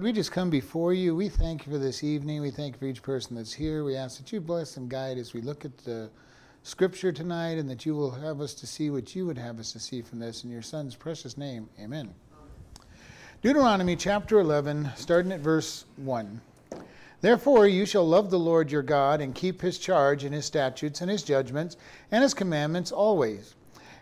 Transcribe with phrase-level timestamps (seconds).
[0.00, 1.16] We just come before you.
[1.16, 2.40] We thank you for this evening.
[2.40, 3.82] We thank you for each person that's here.
[3.82, 6.08] We ask that you bless and guide as we look at the
[6.62, 9.72] scripture tonight and that you will have us to see what you would have us
[9.72, 10.44] to see from this.
[10.44, 12.14] In your Son's precious name, amen.
[13.42, 16.40] Deuteronomy chapter 11, starting at verse 1.
[17.20, 21.00] Therefore, you shall love the Lord your God and keep his charge and his statutes
[21.00, 21.76] and his judgments
[22.12, 23.56] and his commandments always.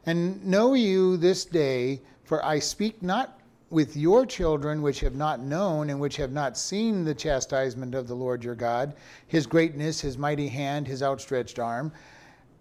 [0.05, 5.41] And know you this day, for I speak not with your children which have not
[5.41, 8.95] known and which have not seen the chastisement of the Lord your God,
[9.27, 11.91] his greatness, his mighty hand, his outstretched arm,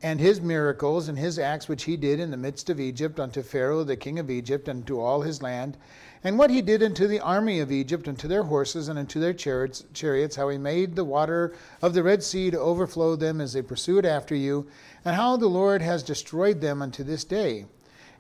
[0.02, 3.44] and his miracles and his acts which he did in the midst of Egypt unto
[3.44, 5.78] Pharaoh the king of Egypt and to all his land,
[6.24, 9.20] and what he did unto the army of Egypt and to their horses and unto
[9.20, 13.40] their chariots, chariots how he made the water of the Red Sea to overflow them
[13.40, 14.68] as they pursued after you,
[15.04, 17.66] and how the Lord has destroyed them unto this day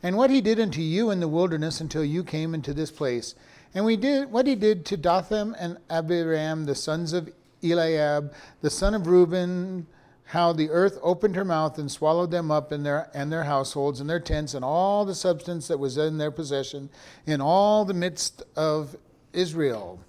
[0.06, 3.34] and what he did unto you in the wilderness until you came into this place.
[3.74, 8.70] And we did what he did to Dathan and Abiram, the sons of Eliab, the
[8.70, 9.88] son of Reuben,
[10.26, 14.00] how the earth opened her mouth and swallowed them up in their and their households
[14.00, 16.92] and their tents and all the substance that was in their possession
[17.26, 18.96] in all the midst of
[19.34, 20.00] Israel.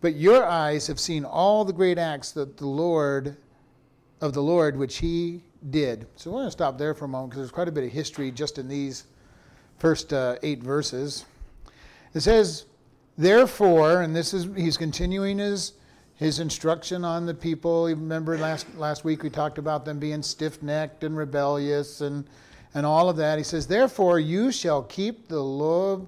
[0.00, 3.36] But your eyes have seen all the great acts that the Lord
[4.20, 6.06] of the Lord which he did.
[6.16, 7.90] So we're going to stop there for a moment because there's quite a bit of
[7.90, 9.04] history just in these
[9.78, 11.26] first uh, eight verses.
[12.14, 12.64] It says,
[13.18, 15.74] therefore, and this is he's continuing his
[16.16, 17.86] his instruction on the people.
[17.86, 22.26] Remember last last week we talked about them being stiff-necked and rebellious and
[22.74, 23.36] and all of that.
[23.38, 26.06] He says, therefore you shall keep the love.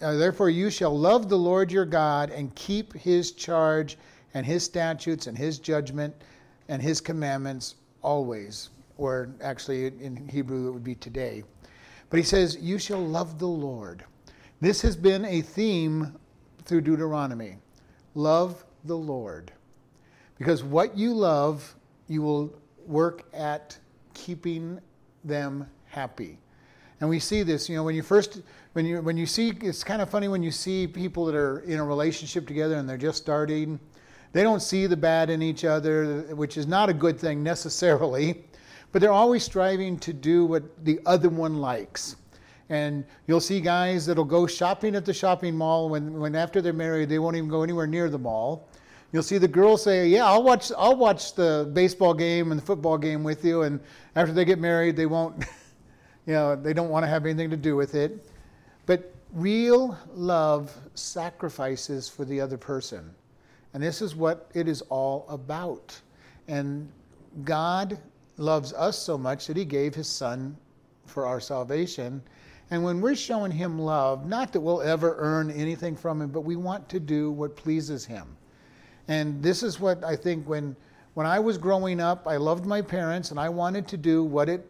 [0.00, 3.96] Uh, therefore you shall love the Lord your God and keep his charge
[4.34, 6.14] and his statutes and his judgment
[6.68, 11.44] and his commandments always, or actually in Hebrew it would be today.
[12.10, 14.04] But he says, You shall love the Lord.
[14.60, 16.14] This has been a theme
[16.64, 17.56] through Deuteronomy.
[18.14, 19.52] Love the Lord.
[20.38, 21.74] Because what you love,
[22.08, 22.52] you will
[22.86, 23.78] work at
[24.14, 24.80] keeping
[25.24, 26.38] them happy.
[27.00, 28.42] And we see this, you know, when you first,
[28.74, 31.60] when you, when you see, it's kind of funny when you see people that are
[31.60, 33.80] in a relationship together and they're just starting
[34.32, 38.44] they don't see the bad in each other, which is not a good thing necessarily,
[38.90, 42.16] but they're always striving to do what the other one likes.
[42.68, 46.72] And you'll see guys that'll go shopping at the shopping mall when, when after they're
[46.72, 48.68] married, they won't even go anywhere near the mall.
[49.12, 52.64] You'll see the girls say, "Yeah, I'll watch I'll watch the baseball game and the
[52.64, 53.78] football game with you." And
[54.16, 55.44] after they get married, they won't
[56.26, 58.26] you know, they don't want to have anything to do with it.
[58.86, 63.14] But real love sacrifices for the other person.
[63.74, 65.98] And this is what it is all about.
[66.48, 66.88] And
[67.44, 67.98] God
[68.36, 70.56] loves us so much that he gave his son
[71.06, 72.22] for our salvation.
[72.70, 76.40] And when we're showing him love, not that we'll ever earn anything from him, but
[76.40, 78.36] we want to do what pleases him.
[79.08, 80.76] And this is what I think when
[81.14, 84.48] when I was growing up, I loved my parents and I wanted to do what
[84.48, 84.66] it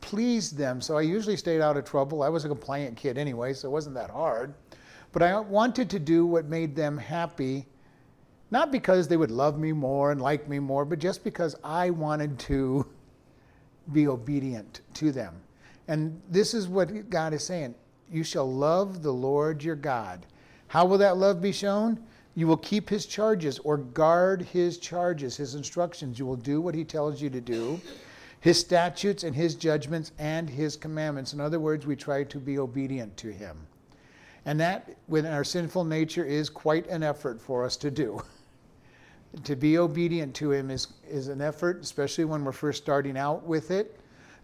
[0.00, 0.80] pleased them.
[0.80, 2.22] So I usually stayed out of trouble.
[2.22, 4.54] I was a compliant kid anyway, so it wasn't that hard.
[5.10, 7.66] But I wanted to do what made them happy
[8.54, 11.90] not because they would love me more and like me more, but just because I
[11.90, 12.86] wanted to
[13.92, 15.34] be obedient to them.
[15.88, 17.74] And this is what God is saying
[18.12, 20.24] You shall love the Lord your God.
[20.68, 21.98] How will that love be shown?
[22.36, 26.16] You will keep his charges or guard his charges, his instructions.
[26.16, 27.80] You will do what he tells you to do,
[28.38, 31.32] his statutes and his judgments and his commandments.
[31.32, 33.56] In other words, we try to be obedient to him.
[34.44, 38.22] And that, with our sinful nature, is quite an effort for us to do.
[39.42, 43.44] to be obedient to Him is, is an effort, especially when we're first starting out
[43.44, 43.98] with it.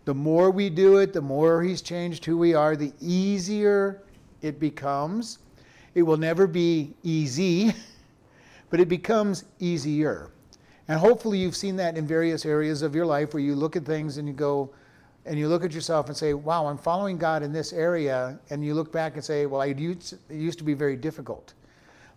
[0.05, 4.03] The more we do it, the more He's changed who we are, the easier
[4.43, 5.39] it becomes.
[5.95, 7.73] It will never be easy,
[8.71, 10.31] but it becomes easier.
[10.89, 13.85] And hopefully, you've seen that in various areas of your life where you look at
[13.85, 14.71] things and you go,
[15.27, 18.39] and you look at yourself and say, wow, I'm following God in this area.
[18.51, 21.55] And you look back and say, well, I used, it used to be very difficult.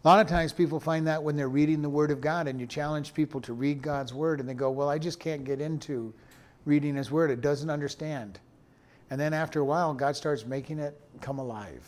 [0.04, 2.60] A lot of times people find that when they're reading the Word of God and
[2.60, 5.62] you challenge people to read God's Word and they go, Well, I just can't get
[5.62, 6.14] into
[6.66, 7.32] reading His Word.
[7.32, 8.40] It doesn't understand.
[9.10, 11.88] And then after a while, God starts making it come alive.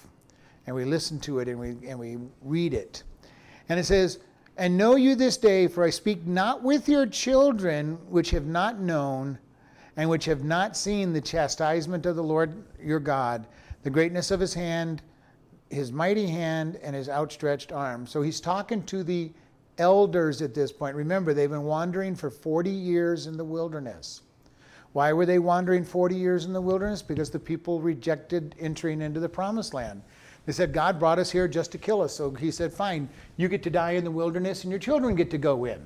[0.65, 3.03] And we listen to it and we, and we read it.
[3.67, 4.19] And it says,
[4.55, 8.79] And know you this day, for I speak not with your children which have not
[8.79, 9.37] known
[9.97, 13.45] and which have not seen the chastisement of the Lord your God,
[13.83, 15.01] the greatness of his hand
[15.69, 18.05] his mighty hand and his outstretched arm.
[18.07, 19.31] So he's talking to the
[19.77, 20.95] elders at this point.
[20.95, 24.21] Remember, they've been wandering for 40 years in the wilderness.
[24.93, 27.01] Why were they wandering 40 years in the wilderness?
[27.01, 30.01] Because the people rejected entering into the promised land.
[30.45, 32.13] They said, God brought us here just to kill us.
[32.13, 35.31] So he said, Fine, you get to die in the wilderness and your children get
[35.31, 35.81] to go in.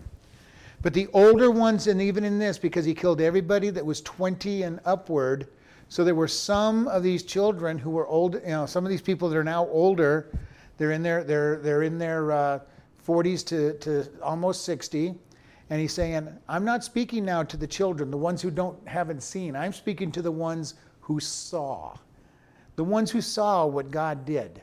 [0.81, 4.63] But the older ones, and even in this, because he killed everybody that was 20
[4.63, 5.47] and upward,
[5.89, 9.01] so there were some of these children who were old, you know, some of these
[9.01, 10.31] people that are now older,
[10.77, 12.59] they're in their, they're, they're in their uh,
[13.05, 15.15] 40s to, to almost 60.
[15.71, 19.23] And he's saying, I'm not speaking now to the children, the ones who don't haven't
[19.23, 19.55] seen.
[19.55, 21.95] I'm speaking to the ones who saw.
[22.75, 24.61] The ones who saw what God did.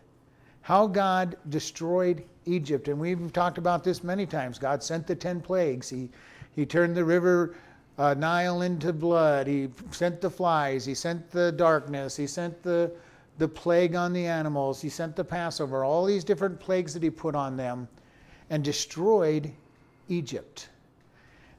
[0.63, 2.87] How God destroyed Egypt.
[2.87, 4.61] And we've talked about this many times.
[4.61, 5.89] God sent the 10 plagues.
[5.89, 6.09] He,
[6.55, 7.57] he turned the river
[7.99, 9.47] uh, Nile into blood.
[9.47, 10.85] He sent the flies.
[10.85, 12.17] He sent the darkness.
[12.17, 12.93] He sent the,
[13.39, 14.81] the plague on the animals.
[14.81, 15.85] He sent the Passover.
[15.85, 17.89] All these different plagues that he put on them
[18.51, 19.51] and destroyed
[20.09, 20.69] Egypt.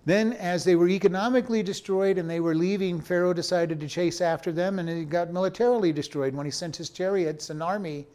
[0.06, 4.54] Then, as they were economically destroyed and they were leaving, Pharaoh decided to chase after
[4.54, 8.07] them and he got militarily destroyed when he sent his chariots and army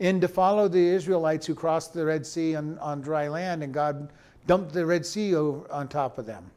[0.00, 3.72] in to follow the Israelites who crossed the Red Sea on, on dry land and
[3.72, 4.12] God
[4.48, 6.50] dumped the Red Sea over, on top of them.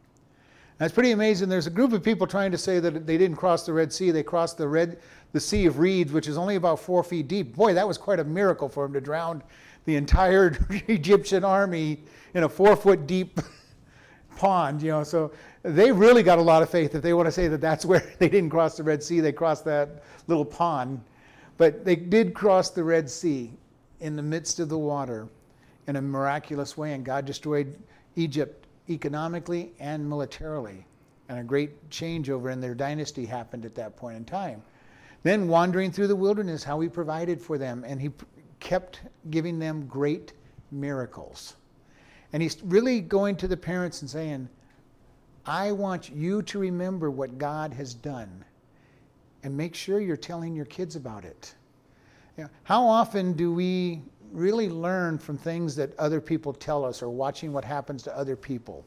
[0.79, 1.49] That's pretty amazing.
[1.49, 4.11] There's a group of people trying to say that they didn't cross the Red Sea.
[4.11, 4.97] They crossed the Red,
[5.33, 7.53] the Sea of Reeds, which is only about four feet deep.
[7.53, 9.43] Boy, that was quite a miracle for them to drown
[9.83, 11.99] the entire Egyptian army
[12.33, 13.41] in a four foot deep
[14.37, 15.03] pond, you know.
[15.03, 15.33] So
[15.63, 18.13] they really got a lot of faith if they want to say that that's where
[18.17, 21.01] they didn't cross the Red Sea, they crossed that little pond.
[21.57, 23.51] But they did cross the Red Sea
[23.99, 25.27] in the midst of the water
[25.87, 27.75] in a miraculous way, and God destroyed
[28.15, 28.58] Egypt
[28.89, 30.85] economically and militarily.
[31.27, 34.61] And a great changeover in their dynasty happened at that point in time.
[35.21, 38.09] Then, wandering through the wilderness, how he provided for them, and he
[38.59, 40.33] kept giving them great
[40.71, 41.55] miracles.
[42.31, 44.49] And he's really going to the parents and saying,
[45.45, 48.45] I want you to remember what God has done
[49.43, 51.53] and make sure you're telling your kids about it.
[52.37, 54.01] You know, how often do we
[54.31, 58.35] really learn from things that other people tell us or watching what happens to other
[58.35, 58.85] people?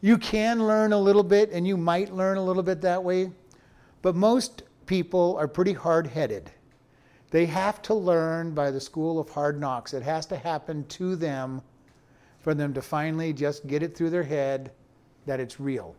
[0.00, 3.30] You can learn a little bit and you might learn a little bit that way,
[4.02, 6.50] but most people are pretty hard headed.
[7.30, 9.94] They have to learn by the school of hard knocks.
[9.94, 11.62] It has to happen to them
[12.40, 14.70] for them to finally just get it through their head
[15.26, 15.96] that it's real.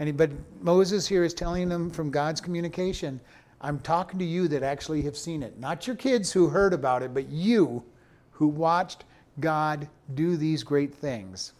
[0.00, 3.20] And but Moses here is telling them from God's communication,
[3.60, 5.58] I'm talking to you that actually have seen it.
[5.58, 7.82] Not your kids who heard about it, but you
[8.32, 9.04] who watched
[9.38, 11.52] God do these great things.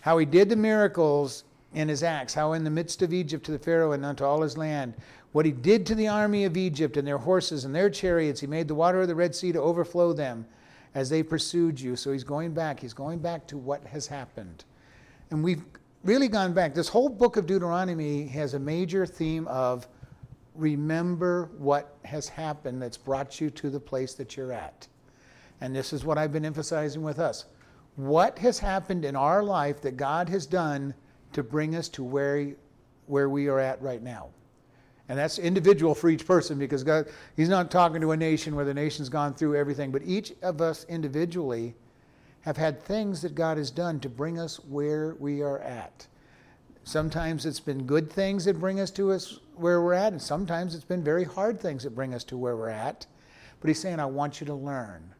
[0.00, 3.52] How he did the miracles in his acts, how in the midst of Egypt to
[3.52, 4.94] the Pharaoh and unto all his land,
[5.32, 8.46] what he did to the army of Egypt and their horses and their chariots, he
[8.46, 10.46] made the water of the Red Sea to overflow them
[10.94, 11.96] as they pursued you.
[11.96, 12.78] So he's going back.
[12.78, 14.64] He's going back to what has happened.
[15.30, 15.64] And we've
[16.04, 16.74] really gone back.
[16.74, 19.88] This whole book of Deuteronomy has a major theme of
[20.54, 24.86] remember what has happened that's brought you to the place that you're at.
[25.60, 27.46] And this is what I've been emphasizing with us.
[27.96, 30.94] What has happened in our life that God has done
[31.32, 32.52] to bring us to where,
[33.06, 34.28] where we are at right now?
[35.08, 38.64] And that's individual for each person because God, He's not talking to a nation where
[38.64, 41.74] the nation's gone through everything, but each of us individually
[42.40, 46.06] have had things that God has done to bring us where we are at.
[46.84, 50.74] Sometimes it's been good things that bring us to us where we're at, and sometimes
[50.74, 53.06] it's been very hard things that bring us to where we're at.
[53.60, 55.14] But He's saying, I want you to learn.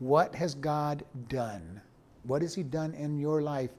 [0.00, 1.80] What has God done?
[2.24, 3.70] What has He done in your life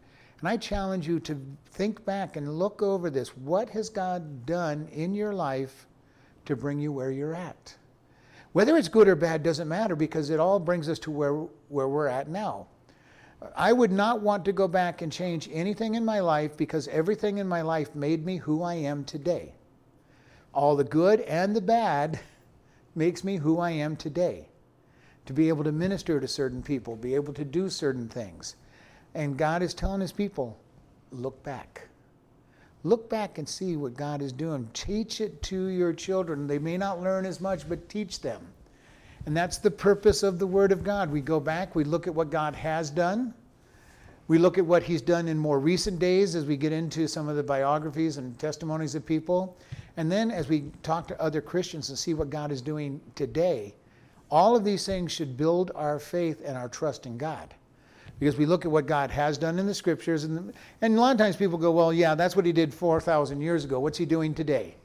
[0.46, 3.30] and I challenge you to think back and look over this.
[3.38, 5.88] What has God done in your life
[6.46, 7.76] to bring you where you're at?
[8.52, 11.34] Whether it's good or bad doesn't matter because it all brings us to where,
[11.70, 12.68] where we're at now.
[13.56, 17.38] I would not want to go back and change anything in my life because everything
[17.38, 19.54] in my life made me who I am today.
[20.54, 22.20] All the good and the bad
[22.96, 24.48] makes me who I am today.
[25.26, 28.56] To be able to minister to certain people, be able to do certain things.
[29.14, 30.58] And God is telling his people,
[31.12, 31.88] look back.
[32.84, 34.70] Look back and see what God is doing.
[34.74, 36.46] Teach it to your children.
[36.46, 38.46] They may not learn as much, but teach them.
[39.26, 41.12] And that's the purpose of the Word of God.
[41.12, 43.34] We go back, we look at what God has done.
[44.28, 47.30] We look at what He's done in more recent days as we get into some
[47.30, 49.58] of the biographies and testimonies of people.
[49.98, 53.76] And then as we talk to other Christians and see what God is doing today,
[54.32, 57.54] all of these things should build our faith and our trust in God
[58.20, 60.24] because we look at what God has done in the scriptures.
[60.24, 63.42] And, and a lot of times people go, well, yeah, that's what he did 4,000
[63.42, 63.80] years ago.
[63.80, 64.76] What's he doing today?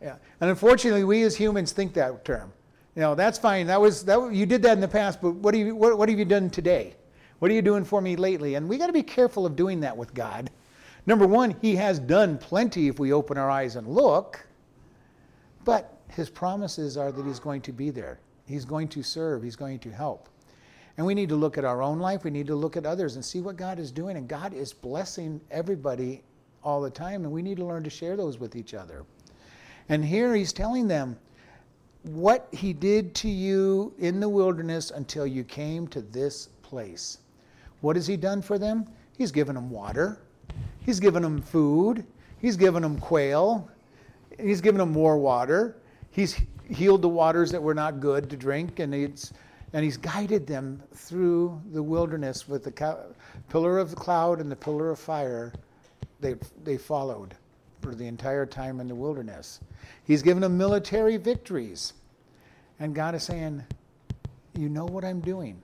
[0.00, 0.16] Yeah.
[0.40, 2.52] And unfortunately, we as humans think that term.
[2.96, 3.66] You know, that's fine.
[3.66, 6.08] That was, that, you did that in the past, but what, do you, what, what
[6.08, 6.94] have you done today?
[7.38, 8.56] What are you doing for me lately?
[8.56, 10.50] And we got to be careful of doing that with God.
[11.06, 14.44] Number one, he has done plenty if we open our eyes and look,
[15.64, 18.20] but his promises are that he's going to be there.
[18.50, 20.28] He's going to serve, He's going to help.
[20.96, 23.14] And we need to look at our own life, we need to look at others
[23.14, 24.16] and see what God is doing.
[24.16, 26.22] And God is blessing everybody
[26.62, 29.04] all the time, and we need to learn to share those with each other.
[29.88, 31.16] And here He's telling them,
[32.02, 37.18] what he did to you in the wilderness until you came to this place.
[37.80, 38.86] What has he done for them?
[39.16, 40.20] He's given them water.
[40.80, 42.04] He's given them food.
[42.40, 43.68] He's given them quail.
[44.38, 45.76] He's given them more water.
[46.10, 49.32] He's healed the waters that were not good to drink, and it's
[49.72, 53.06] and he's guided them through the wilderness with the
[53.48, 55.52] pillar of the cloud and the pillar of fire.
[56.20, 57.36] They they followed
[57.80, 59.60] for the entire time in the wilderness.
[60.04, 61.92] He's given them military victories.
[62.78, 63.64] And God is saying,
[64.58, 65.60] You know what I'm doing.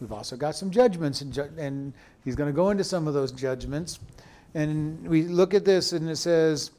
[0.00, 1.92] We've also got some judgments, and, ju- and
[2.24, 3.98] He's going to go into some of those judgments.
[4.54, 6.70] And we look at this, and it says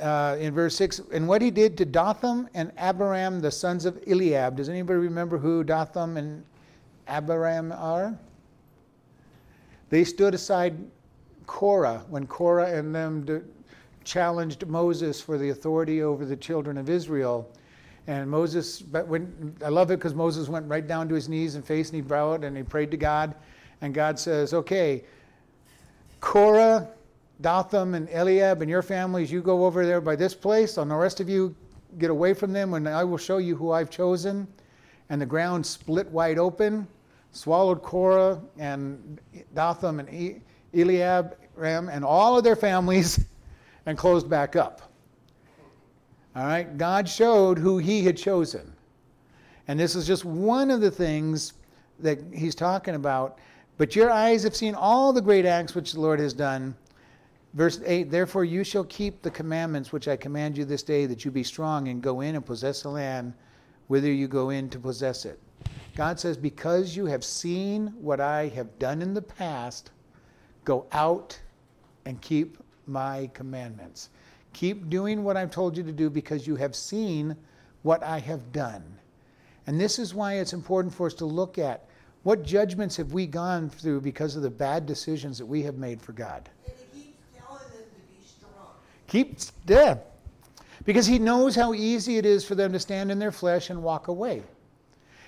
[0.00, 3.98] uh, in verse 6 And what He did to Dathan and Abiram, the sons of
[4.06, 4.56] Eliab.
[4.56, 6.44] Does anybody remember who Dathan and
[7.06, 8.16] Abiram are?
[9.90, 10.76] They stood aside
[11.46, 13.24] Korah when Korah and them
[14.08, 17.52] challenged Moses for the authority over the children of Israel.
[18.06, 21.56] And Moses, but when I love it because Moses went right down to his knees
[21.56, 23.34] and face and he bowed and he prayed to God.
[23.82, 25.04] And God says, Okay,
[26.20, 26.88] Korah,
[27.42, 30.96] Dathan, and Eliab and your families, you go over there by this place, and the
[30.96, 31.54] rest of you
[31.98, 34.48] get away from them, and I will show you who I've chosen.
[35.10, 36.88] And the ground split wide open,
[37.32, 39.20] swallowed Korah and
[39.54, 40.42] Dathan and
[40.74, 43.24] Eliab, Ram, and all of their families
[43.88, 44.92] and closed back up.
[46.36, 46.76] All right?
[46.76, 48.70] God showed who he had chosen.
[49.66, 51.54] And this is just one of the things
[51.98, 53.38] that he's talking about.
[53.78, 56.76] But your eyes have seen all the great acts which the Lord has done.
[57.54, 61.24] Verse 8 Therefore you shall keep the commandments which I command you this day, that
[61.24, 63.32] you be strong and go in and possess the land
[63.86, 65.40] whither you go in to possess it.
[65.96, 69.92] God says, Because you have seen what I have done in the past,
[70.66, 71.40] go out
[72.04, 74.10] and keep my commandments.
[74.52, 77.36] Keep doing what I've told you to do because you have seen
[77.82, 78.82] what I have done.
[79.66, 81.84] And this is why it's important for us to look at
[82.22, 86.00] what judgments have we gone through because of the bad decisions that we have made
[86.00, 86.48] for God.
[89.06, 89.96] Keep yeah.
[90.84, 93.82] Because he knows how easy it is for them to stand in their flesh and
[93.82, 94.42] walk away.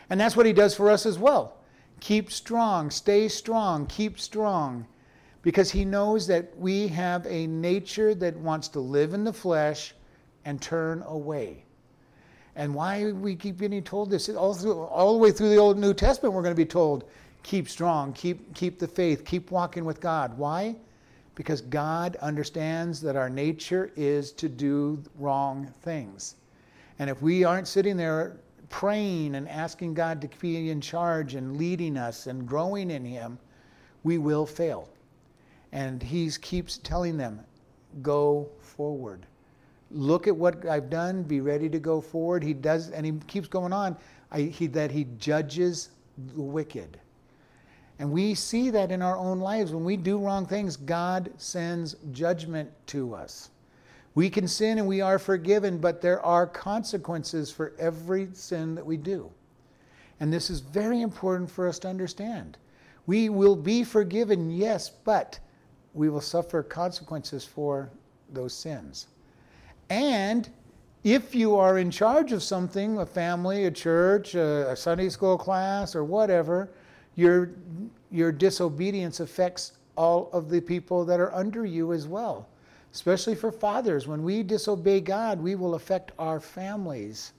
[0.08, 1.58] And that's what he does for us as well.
[2.00, 4.86] Keep strong, stay strong, keep strong
[5.42, 9.94] because he knows that we have a nature that wants to live in the flesh
[10.44, 11.64] and turn away.
[12.56, 15.78] And why we keep getting told this all, through, all the way through the Old
[15.78, 17.04] New Testament, we're going to be told,
[17.42, 20.36] keep strong, keep, keep the faith, keep walking with God.
[20.36, 20.76] Why?
[21.34, 26.36] Because God understands that our nature is to do wrong things.
[26.98, 28.36] And if we aren't sitting there
[28.68, 33.38] praying and asking God to be in charge and leading us and growing in Him,
[34.04, 34.88] we will fail.
[35.72, 37.40] And he keeps telling them,
[38.02, 39.26] go forward.
[39.90, 42.42] Look at what I've done, be ready to go forward.
[42.42, 43.96] He does, and he keeps going on
[44.32, 45.90] I, he, that he judges
[46.34, 46.98] the wicked.
[47.98, 49.72] And we see that in our own lives.
[49.72, 53.50] When we do wrong things, God sends judgment to us.
[54.14, 58.86] We can sin and we are forgiven, but there are consequences for every sin that
[58.86, 59.30] we do.
[60.18, 62.56] And this is very important for us to understand.
[63.06, 65.38] We will be forgiven, yes, but
[65.94, 67.90] we will suffer consequences for
[68.32, 69.08] those sins.
[69.88, 70.48] And
[71.02, 75.94] if you are in charge of something, a family, a church, a, Sunday school class,
[75.96, 76.70] or whatever,
[77.16, 77.50] your,
[78.10, 82.48] your disobedience affects all of the people that are under you as well.
[82.92, 84.06] Especially for fathers.
[84.06, 87.32] When we disobey God, we will affect our families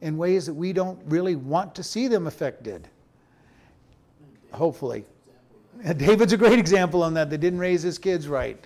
[0.00, 2.88] in ways that we don't really want to see them affected.
[4.52, 5.04] Hopefully.
[5.96, 7.30] David's a great example on that.
[7.30, 8.62] They didn't raise his kids right.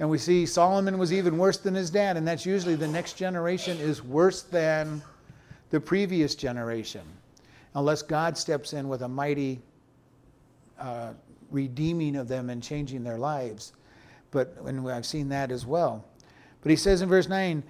[0.00, 3.14] And we see Solomon was even worse than his dad, and that's usually the next
[3.14, 5.02] generation is worse than
[5.70, 7.02] the previous generation,
[7.74, 9.60] unless God steps in with a mighty
[10.78, 11.12] uh,
[11.50, 13.72] redeeming of them and changing their lives.
[14.30, 16.04] But and I've seen that as well.
[16.62, 17.62] But he says in verse 9,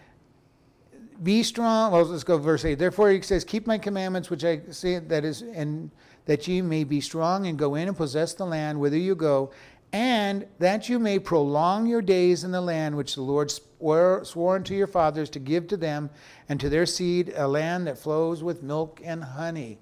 [1.23, 1.93] be strong.
[1.93, 2.79] Well, let's go verse 8.
[2.79, 5.91] Therefore, he says, Keep my commandments, which I say that is, and
[6.27, 9.51] that ye may be strong and go in and possess the land whither you go,
[9.93, 14.57] and that you may prolong your days in the land which the Lord swore, swore
[14.57, 16.11] unto your fathers to give to them
[16.49, 19.79] and to their seed, a land that flows with milk and honey.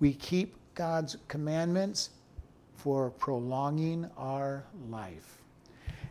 [0.00, 2.10] We keep God's commandments
[2.74, 5.38] for prolonging our life.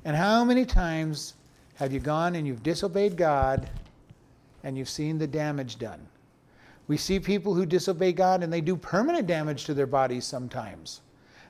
[0.06, 1.34] And how many times
[1.76, 3.70] have you gone and you've disobeyed God
[4.66, 6.06] and you've seen the damage done?
[6.88, 11.02] We see people who disobey God and they do permanent damage to their bodies sometimes.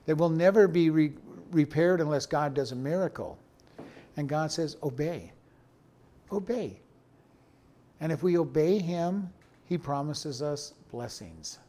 [0.06, 1.14] They will never be re-
[1.52, 3.38] repaired unless God does a miracle.
[4.18, 5.32] And God says, Obey.
[6.32, 6.80] Obey.
[8.00, 9.30] And if we obey Him,
[9.66, 11.60] He promises us blessings.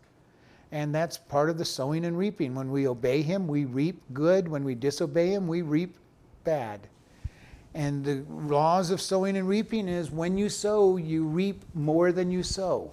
[0.72, 2.54] And that's part of the sowing and reaping.
[2.54, 4.48] When we obey Him, we reap good.
[4.48, 5.96] When we disobey Him, we reap
[6.44, 6.88] bad.
[7.76, 12.30] And the laws of sowing and reaping is when you sow, you reap more than
[12.30, 12.90] you sow.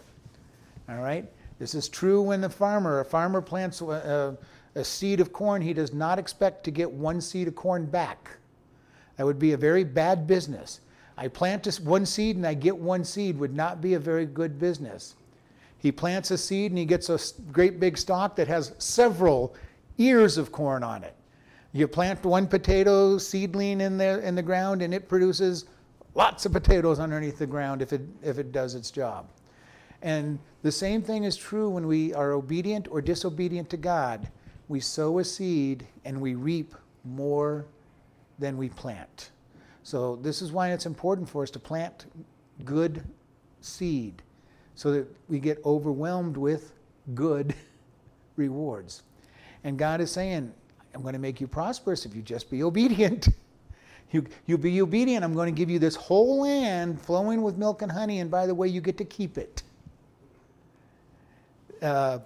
[0.90, 1.25] All right?
[1.58, 4.38] This is true when the farmer, a farmer plants a,
[4.75, 8.32] a, seed of corn, he does not expect to get one seed of corn back.
[9.16, 10.82] That would be a very bad business.
[11.18, 14.60] I plant one seed and I get one seed would not be a very good
[14.60, 15.16] business.
[15.78, 17.18] He plants a seed and he gets a
[17.54, 19.56] great big stalk that has several
[19.98, 21.16] ears of corn on it.
[21.74, 25.65] You plant one potato seedling in the, in the ground and it produces
[26.13, 29.27] lots of potatoes underneath the ground if it, if it does its job.
[30.03, 34.30] And the same thing is true when we are obedient or disobedient to God.
[34.68, 37.65] We sow a seed and we reap more
[38.38, 39.32] than we plant.
[39.84, 42.06] So, this is why it's important for us to plant
[42.63, 43.03] good
[43.60, 44.22] seed
[44.75, 46.74] so that we get overwhelmed with
[47.13, 47.53] good
[48.36, 49.03] rewards.
[49.63, 50.53] And God is saying,
[50.94, 53.30] I'm going to make you prosperous if you just be obedient.
[54.12, 55.26] You, you be obedient.
[55.26, 58.46] I'm going to give you this whole land flowing with milk and honey, and by
[58.46, 59.64] the way, you get to keep it.
[61.82, 62.20] Uh,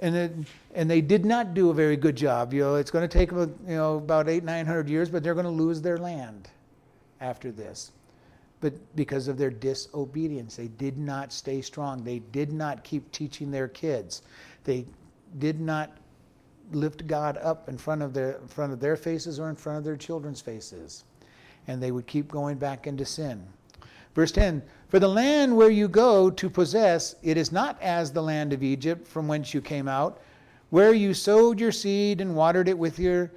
[0.00, 0.32] and it,
[0.74, 2.52] and they did not do a very good job.
[2.52, 5.22] You know, it's going to take them, you know, about eight, nine hundred years, but
[5.22, 6.50] they're going to lose their land
[7.22, 7.92] after this
[8.62, 10.56] but because of their disobedience.
[10.56, 12.02] They did not stay strong.
[12.04, 14.22] They did not keep teaching their kids.
[14.64, 14.86] They
[15.38, 15.90] did not
[16.74, 19.78] lift God up in front of their in front of their faces or in front
[19.78, 21.04] of their children's faces.
[21.68, 23.44] And they would keep going back into sin.
[24.14, 28.22] Verse 10 For the land where you go to possess, it is not as the
[28.22, 30.20] land of Egypt from whence you came out,
[30.70, 33.30] where you sowed your seed and watered it with your,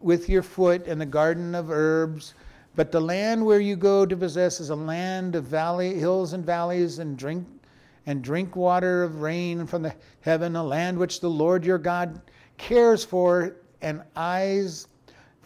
[0.00, 2.34] with your foot, and the garden of herbs
[2.76, 6.44] but the land where you go to possess is a land of valley, hills and
[6.44, 7.48] valleys, and drink
[8.04, 12.20] and drink water of rain from the heaven, a land which the Lord your God
[12.58, 14.88] cares for, and eyes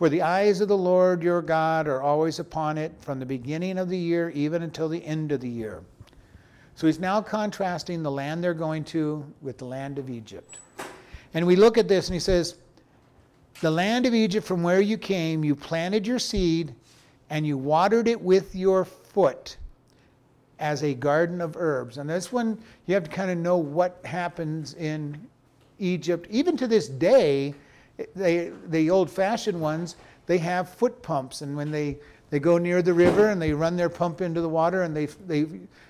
[0.01, 3.77] for the eyes of the Lord your God are always upon it from the beginning
[3.77, 5.83] of the year even until the end of the year.
[6.75, 10.57] So he's now contrasting the land they're going to with the land of Egypt.
[11.35, 12.57] And we look at this and he says,
[13.61, 16.75] The land of Egypt from where you came, you planted your seed
[17.29, 19.59] and you watered it with your foot
[20.59, 21.99] as a garden of herbs.
[21.99, 25.29] And this one, you have to kind of know what happens in
[25.81, 26.27] Egypt.
[26.31, 27.55] Even to this day,
[28.15, 31.43] they, the old fashioned ones, they have foot pumps.
[31.43, 31.99] And when they,
[32.31, 35.07] they go near the river and they run their pump into the water and they,
[35.07, 35.47] they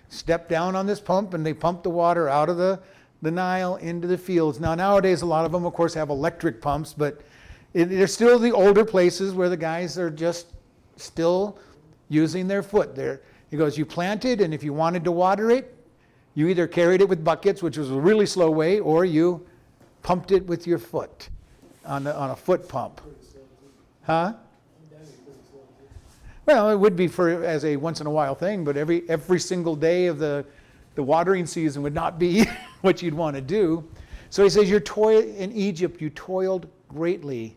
[0.08, 2.80] step down on this pump and they pump the water out of the,
[3.22, 4.60] the Nile into the fields.
[4.60, 7.20] Now, nowadays, a lot of them, of course, have electric pumps, but
[7.74, 10.46] it, they're still the older places where the guys are just
[10.96, 11.58] still
[12.08, 12.94] using their foot.
[12.94, 15.76] There, he goes, You planted, and if you wanted to water it,
[16.34, 19.46] you either carried it with buckets, which was a really slow way, or you
[20.02, 21.28] pumped it with your foot
[21.84, 23.00] on, the, on a foot pump.
[24.02, 24.34] Huh?
[26.46, 29.38] Well, it would be for as a once in a while thing, but every every
[29.38, 30.44] single day of the
[30.96, 32.44] the watering season would not be
[32.80, 33.86] what you'd want to do.
[34.30, 36.00] So he says, "You're toil in Egypt.
[36.00, 37.56] You toiled greatly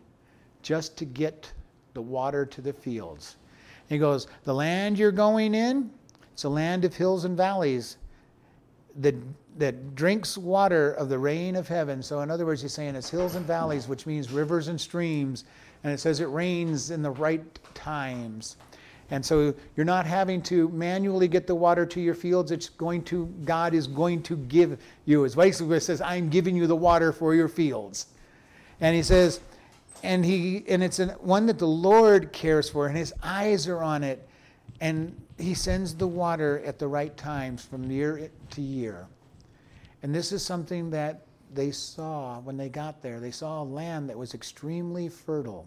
[0.62, 1.52] just to get
[1.92, 3.36] the water to the fields.
[3.88, 5.90] He goes, The land you're going in,
[6.32, 7.98] it's a land of hills and valleys
[8.96, 9.14] that,
[9.58, 12.02] that drinks water of the rain of heaven.
[12.02, 15.44] So, in other words, he's saying it's hills and valleys, which means rivers and streams.
[15.82, 17.42] And it says it rains in the right
[17.74, 18.56] times.
[19.10, 22.50] And so you're not having to manually get the water to your fields.
[22.50, 25.24] It's going to, God is going to give you.
[25.24, 28.06] It's basically what it says, I'm giving you the water for your fields.
[28.80, 29.40] And he says,
[30.04, 33.82] and he and it's an, one that the Lord cares for, and His eyes are
[33.82, 34.28] on it,
[34.80, 39.06] and He sends the water at the right times from year to year.
[40.04, 41.22] And this is something that
[41.54, 43.20] they saw when they got there.
[43.20, 45.66] They saw a land that was extremely fertile.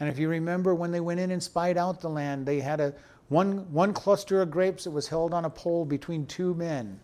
[0.00, 2.80] And if you remember when they went in and spied out the land, they had
[2.80, 2.92] a
[3.28, 6.98] one, one cluster of grapes that was held on a pole between two men.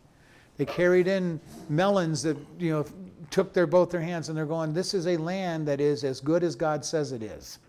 [0.57, 2.85] They carried in melons that, you know,
[3.31, 6.21] took their both their hands and they're going, This is a land that is as
[6.21, 7.61] good as God says it is.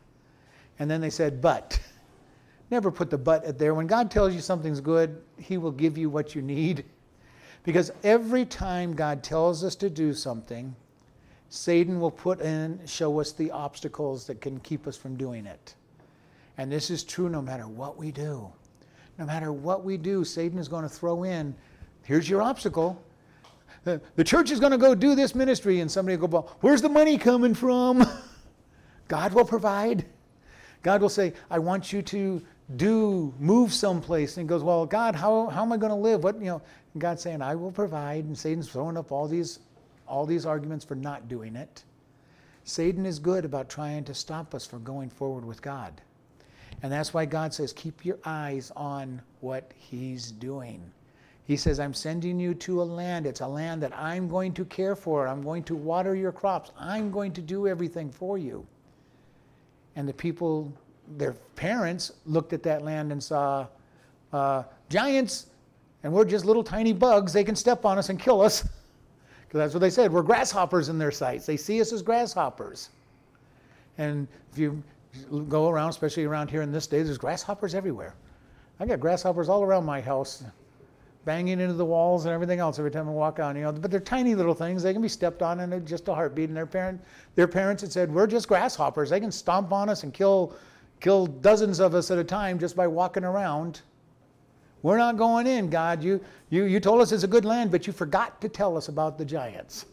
[0.79, 1.79] And then they said, But.
[2.71, 3.75] Never put the but there.
[3.75, 6.83] When God tells you something's good, He will give you what you need.
[7.67, 10.73] Because every time God tells us to do something,
[11.49, 15.75] Satan will put in, show us the obstacles that can keep us from doing it.
[16.57, 18.49] And this is true no matter what we do.
[19.19, 21.53] No matter what we do, Satan is going to throw in
[22.03, 23.03] here's your obstacle.
[23.83, 26.81] the church is going to go do this ministry, and somebody will go, well, where's
[26.81, 28.01] the money coming from?
[29.09, 30.05] God will provide.
[30.83, 32.41] God will say, I want you to
[32.75, 34.37] do, move someplace.
[34.37, 36.23] And goes, Well, God, how, how am I going to live?
[36.23, 36.61] What, you know,
[36.97, 38.25] God's saying, I will provide.
[38.25, 39.59] And Satan's throwing up all these,
[40.07, 41.83] all these arguments for not doing it.
[42.63, 46.01] Satan is good about trying to stop us from going forward with God.
[46.83, 50.81] And that's why God says, Keep your eyes on what he's doing.
[51.45, 53.25] He says, I'm sending you to a land.
[53.25, 55.29] It's a land that I'm going to care for.
[55.29, 56.71] I'm going to water your crops.
[56.77, 58.67] I'm going to do everything for you.
[59.95, 60.73] And the people,
[61.15, 63.67] their parents, looked at that land and saw
[64.33, 65.47] uh, giants,
[66.03, 67.33] and we're just little tiny bugs.
[67.33, 68.67] They can step on us and kill us.
[69.47, 70.11] Because that's what they said.
[70.11, 71.45] We're grasshoppers in their sights.
[71.45, 72.89] They see us as grasshoppers.
[73.97, 74.83] And if you
[75.47, 78.13] go around, especially around here in this day, there's grasshoppers everywhere.
[78.81, 80.43] I got grasshoppers all around my house
[81.27, 83.55] banging into the walls and everything else every time I walk out.
[83.55, 84.81] You know, but they're tiny little things.
[84.81, 86.49] They can be stepped on in just a heartbeat.
[86.49, 87.01] And their parent,
[87.35, 89.09] their parents had said, "We're just grasshoppers.
[89.09, 90.55] They can stomp on us and kill,
[90.99, 93.81] kill dozens of us at a time just by walking around."
[94.83, 96.03] We're not going in, God.
[96.03, 98.89] You, you, you told us it's a good land, but you forgot to tell us
[98.89, 99.85] about the giants.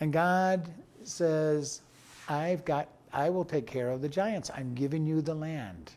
[0.00, 0.68] And God
[1.04, 1.82] says,
[2.28, 4.50] I've got, I will take care of the giants.
[4.54, 5.92] I'm giving you the land.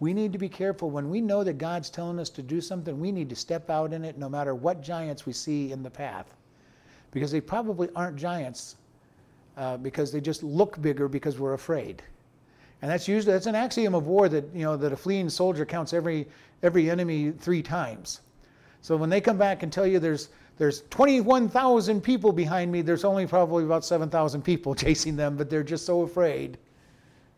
[0.00, 2.98] We need to be careful when we know that God's telling us to do something,
[2.98, 5.90] we need to step out in it no matter what giants we see in the
[5.90, 6.34] path.
[7.12, 8.76] Because they probably aren't giants
[9.58, 12.02] uh, because they just look bigger because we're afraid.
[12.82, 15.66] And that's usually that's an axiom of war that you know that a fleeing soldier
[15.66, 16.28] counts every
[16.62, 18.20] every enemy three times.
[18.80, 23.04] So when they come back and tell you there's there's 21,000 people behind me, there's
[23.04, 26.58] only probably about 7,000 people chasing them, but they're just so afraid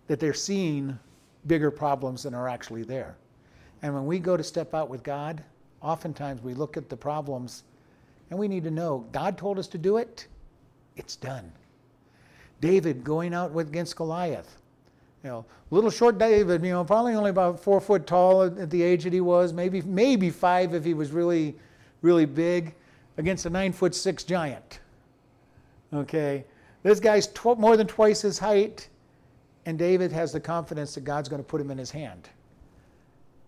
[0.09, 0.99] that they're seeing
[1.47, 3.17] bigger problems than are actually there.
[3.83, 5.43] And when we go to step out with God,
[5.81, 7.63] oftentimes we look at the problems
[8.31, 10.27] and we need to know God told us to do it,
[10.97, 11.53] it's done.
[12.61, 14.57] David going out with, against Goliath.
[15.23, 18.83] You know, little short David, you know, probably only about four foot tall at the
[18.83, 21.55] age that he was, maybe maybe five if he was really,
[22.01, 22.75] really big,
[23.19, 24.81] against a nine foot six giant.
[25.95, 26.45] Okay,
[26.83, 28.89] this guy's tw- more than twice his height.
[29.65, 32.29] And David has the confidence that God's going to put him in his hand.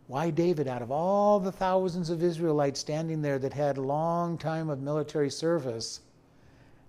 [0.06, 4.68] Why David, out of all the thousands of Israelites standing there that had long time
[4.68, 6.02] of military service,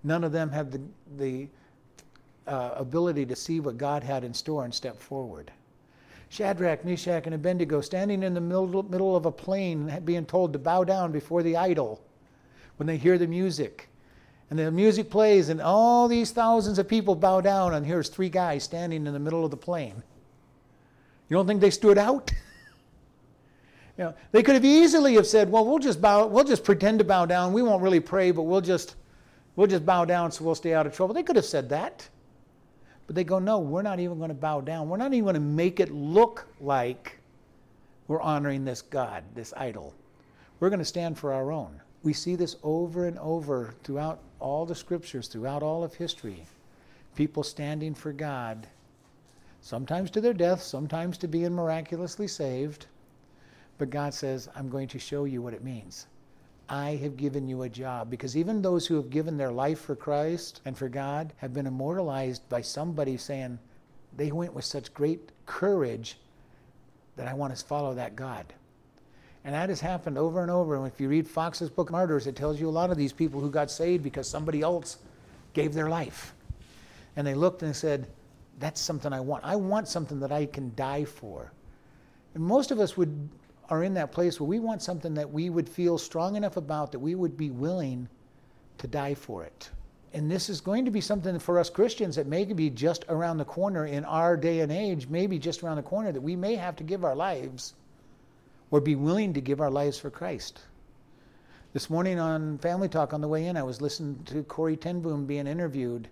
[0.03, 0.81] none of them had the,
[1.17, 1.47] the
[2.47, 5.51] uh, ability to see what God had in store and step forward.
[6.29, 10.59] Shadrach, Meshach, and Abednego standing in the middle, middle of a plain, being told to
[10.59, 12.01] bow down before the idol
[12.77, 13.89] when they hear the music.
[14.49, 18.29] And the music plays, and all these thousands of people bow down, and here's three
[18.29, 20.03] guys standing in the middle of the plain.
[21.29, 22.31] You don't think they stood out?
[23.97, 26.99] you know, they could have easily have said, "Well, we'll just bow, we'll just pretend
[26.99, 27.53] to bow down.
[27.53, 28.95] We won't really pray, but we'll just,
[29.55, 32.07] we'll just bow down so we'll stay out of trouble." They could have said that,
[33.07, 34.89] but they go, "No, we're not even going to bow down.
[34.89, 37.19] We're not even going to make it look like
[38.07, 39.93] we're honoring this God, this idol.
[40.59, 44.67] We're going to stand for our own." We see this over and over throughout all
[44.67, 46.45] the scriptures, throughout all of history.
[47.15, 48.67] People standing for God,
[49.61, 52.85] sometimes to their death, sometimes to being miraculously saved.
[53.79, 56.05] But God says, I'm going to show you what it means.
[56.67, 58.09] I have given you a job.
[58.09, 61.67] Because even those who have given their life for Christ and for God have been
[61.67, 63.59] immortalized by somebody saying,
[64.17, 66.17] they went with such great courage
[67.17, 68.53] that I want to follow that God.
[69.43, 70.75] And that has happened over and over.
[70.75, 73.39] And if you read Foxe's book, Martyrs, it tells you a lot of these people
[73.39, 74.97] who got saved because somebody else
[75.53, 76.33] gave their life.
[77.15, 78.07] And they looked and said,
[78.59, 79.43] That's something I want.
[79.45, 81.51] I want something that I can die for.
[82.33, 83.29] And most of us would
[83.69, 86.91] are in that place where we want something that we would feel strong enough about
[86.91, 88.07] that we would be willing
[88.77, 89.69] to die for it.
[90.13, 93.37] And this is going to be something for us Christians that may be just around
[93.37, 96.55] the corner in our day and age, maybe just around the corner, that we may
[96.55, 97.73] have to give our lives
[98.71, 100.61] or be willing to give our lives for Christ.
[101.73, 105.01] This morning on Family Talk on the way in, I was listening to Corrie ten
[105.01, 106.07] Boom being interviewed.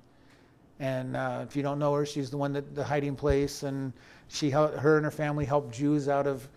[0.79, 3.93] And uh, if you don't know her, she's the one that the hiding place, and
[4.27, 6.49] she, her and her family helped Jews out of,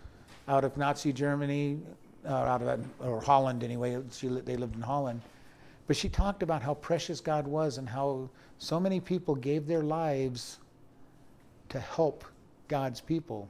[0.47, 1.79] out of Nazi Germany,
[2.25, 4.01] uh, out of or Holland anyway.
[4.11, 5.21] She, they lived in Holland,
[5.87, 9.83] but she talked about how precious God was and how so many people gave their
[9.83, 10.59] lives
[11.69, 12.23] to help
[12.67, 13.49] God's people.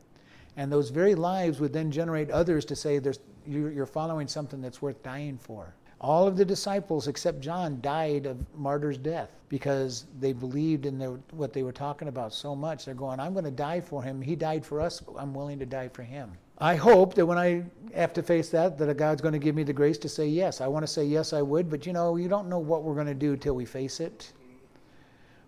[0.56, 4.82] And those very lives would then generate others to say, "There's you're following something that's
[4.82, 5.74] worth dying for.
[6.00, 11.00] All of the disciples, except John, died of martyr's death because they believed in
[11.32, 12.86] what they were talking about so much.
[12.86, 14.22] They're going, I'm going to die for him.
[14.22, 15.02] He died for us.
[15.18, 16.34] I'm willing to die for him.
[16.60, 17.64] I hope that when I
[17.96, 20.62] have to face that, that God's going to give me the grace to say yes.
[20.62, 22.96] I want to say yes, I would, but you know, you don't know what we're
[22.96, 24.34] going to do till we face it.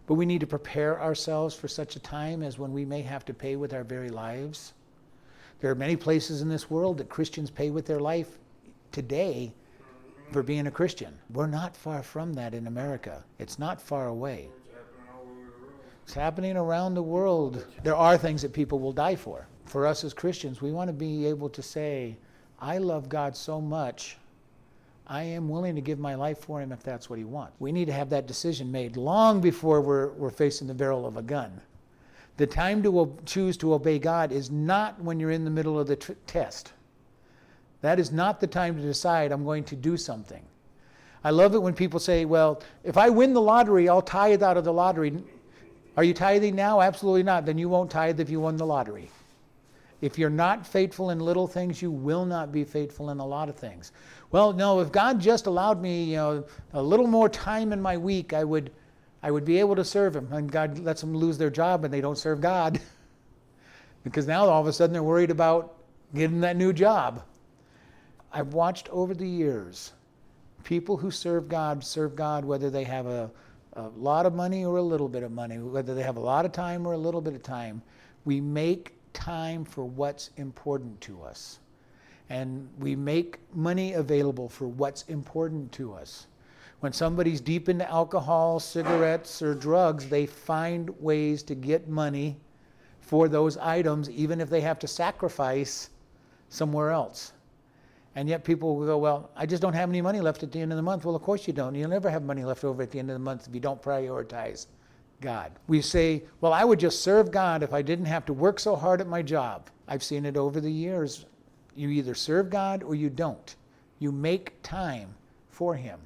[0.07, 3.25] But we need to prepare ourselves for such a time as when we may have
[3.25, 4.73] to pay with our very lives.
[5.59, 8.39] There are many places in this world that Christians pay with their life
[8.91, 9.53] today
[10.31, 11.17] for being a Christian.
[11.31, 13.23] We're not far from that in America.
[13.39, 14.49] It's not far away.
[16.03, 17.65] It's happening around the world.
[17.83, 20.93] There are things that people will die for for us as Christians, we want to
[20.93, 22.17] be able to say,
[22.59, 24.17] I love God so much,
[25.07, 27.55] I am willing to give my life for Him if that's what He wants.
[27.59, 31.17] We need to have that decision made long before we're, we're facing the barrel of
[31.17, 31.61] a gun.
[32.37, 35.87] The time to choose to obey God is not when you're in the middle of
[35.87, 36.73] the test.
[37.81, 40.43] That is not the time to decide, I'm going to do something.
[41.23, 44.57] I love it when people say, well, if I win the lottery, I'll tithe out
[44.57, 45.21] of the lottery.
[45.97, 46.81] Are you tithing now?
[46.81, 47.45] Absolutely not.
[47.45, 49.09] Then you won't tithe if you won the lottery.
[50.01, 53.49] If you're not faithful in little things, you will not be faithful in a lot
[53.49, 53.91] of things.
[54.31, 57.97] Well, no, if God just allowed me, you know, a little more time in my
[57.97, 58.71] week, I would
[59.21, 60.31] I would be able to serve him.
[60.31, 62.79] And God lets them lose their job and they don't serve God.
[64.03, 65.75] because now all of a sudden they're worried about
[66.15, 67.23] getting that new job.
[68.31, 69.93] I've watched over the years
[70.63, 73.31] people who serve God serve God whether they have a,
[73.73, 76.45] a lot of money or a little bit of money, whether they have a lot
[76.45, 77.81] of time or a little bit of time.
[78.25, 81.59] We make time for what's important to us.
[82.29, 86.27] And we make money available for what's important to us.
[86.81, 92.37] When somebody's deep into alcohol, cigarettes, or drugs, they find ways to get money
[93.01, 95.89] for those items, even if they have to sacrifice
[96.49, 97.33] somewhere else.
[98.15, 100.59] And yet people will go, Well, I just don't have any money left at the
[100.59, 101.05] end of the month.
[101.05, 101.75] Well, of course you don't.
[101.75, 103.81] You'll never have money left over at the end of the month if you don't
[103.81, 104.67] prioritize
[105.21, 105.51] God.
[105.67, 108.75] We say, well, I would just serve God if I didn't have to work so
[108.75, 109.69] hard at my job.
[109.87, 111.25] I've seen it over the years.
[111.75, 113.55] You either serve God or you don't.
[113.99, 115.13] You make time
[115.49, 115.99] for Him.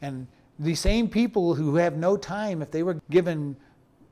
[0.00, 0.26] And
[0.58, 3.56] the same people who have no time, if they were given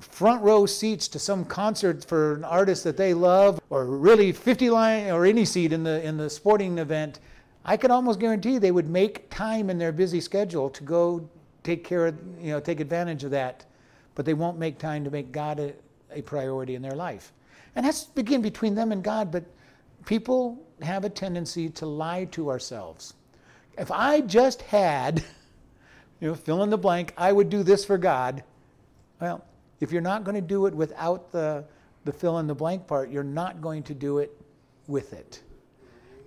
[0.00, 4.70] front row seats to some concert for an artist that they love, or really 50
[4.70, 7.20] line or any seat in the in the sporting event,
[7.64, 11.28] I could almost guarantee they would make time in their busy schedule to go
[11.62, 13.66] take care of, you know, take advantage of that
[14.20, 15.72] but they won't make time to make God a,
[16.12, 17.32] a priority in their life.
[17.74, 19.44] And that's begin between them and God, but
[20.04, 23.14] people have a tendency to lie to ourselves.
[23.78, 25.24] If I just had,
[26.20, 28.42] you know, fill in the blank, I would do this for God.
[29.20, 29.42] Well,
[29.80, 31.64] if you're not going to do it without the,
[32.04, 34.30] the fill in the blank part, you're not going to do it
[34.86, 35.42] with it.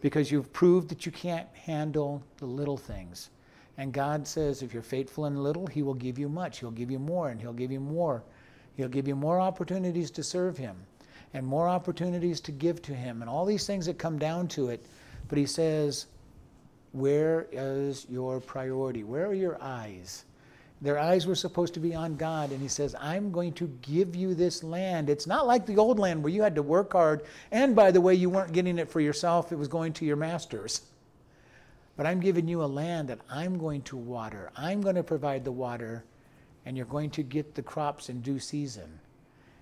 [0.02, 3.30] Because you've proved that you can't handle the little things.
[3.78, 6.60] And God says, if you're faithful in little, He will give you much.
[6.60, 8.24] He'll give you more, and He'll give you more.
[8.76, 10.76] He'll give you more opportunities to serve Him
[11.34, 14.70] and more opportunities to give to Him, and all these things that come down to
[14.70, 14.86] it.
[15.28, 16.06] But He says,
[16.92, 19.04] where is your priority?
[19.04, 20.26] Where are your eyes?
[20.84, 24.18] Their eyes were supposed to be on God, and He says, I'm going to give
[24.18, 25.10] you this land.
[25.10, 28.02] It's not like the old land where you had to work hard, and by the
[28.02, 30.82] way, you weren't getting it for yourself, it was going to your masters.
[31.96, 34.52] But I'm giving you a land that I'm going to water.
[34.58, 36.04] I'm going to provide the water,
[36.66, 39.00] and you're going to get the crops in due season.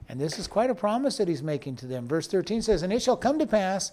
[0.09, 2.07] And this is quite a promise that he's making to them.
[2.07, 3.91] Verse 13 says, And it shall come to pass,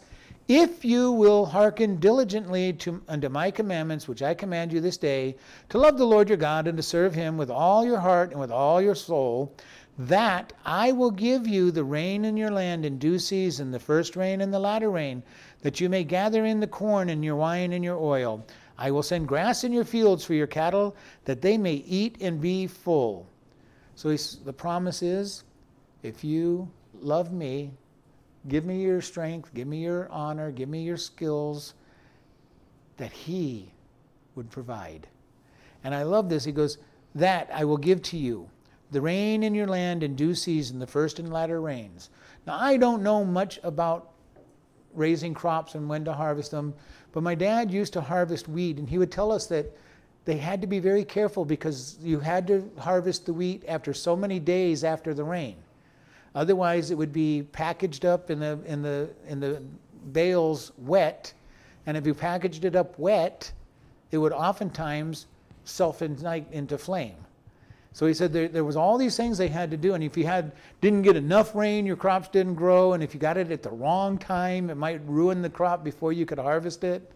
[0.48, 5.36] if you will hearken diligently to, unto my commandments, which I command you this day,
[5.68, 8.40] to love the Lord your God and to serve him with all your heart and
[8.40, 9.54] with all your soul,
[9.98, 14.16] that I will give you the rain in your land in due season, the first
[14.16, 15.22] rain and the latter rain,
[15.60, 18.46] that you may gather in the corn and your wine and your oil.
[18.78, 22.40] I will send grass in your fields for your cattle, that they may eat and
[22.40, 23.28] be full.
[23.96, 25.44] So the promise is
[26.02, 27.72] if you love me,
[28.48, 31.74] give me your strength, give me your honor, give me your skills,
[32.96, 33.72] that He
[34.34, 35.06] would provide.
[35.84, 36.44] And I love this.
[36.44, 36.78] He goes,
[37.14, 38.48] That I will give to you
[38.90, 42.10] the rain in your land in due season, the first and latter rains.
[42.46, 44.12] Now, I don't know much about
[44.94, 46.74] raising crops and when to harvest them.
[47.12, 49.76] But my dad used to harvest wheat, and he would tell us that
[50.24, 54.14] they had to be very careful because you had to harvest the wheat after so
[54.14, 55.56] many days after the rain.
[56.38, 59.60] Otherwise, it would be packaged up in the, in the, in the
[60.12, 61.32] bales wet.
[61.84, 63.50] And if you packaged it up wet,
[64.12, 65.26] it would oftentimes
[65.64, 67.16] self ignite into flame.
[67.92, 70.16] So he said there, there was all these things they had to do, and if
[70.16, 73.50] you had didn't get enough rain, your crops didn't grow, and if you got it
[73.50, 77.10] at the wrong time, it might ruin the crop before you could harvest it.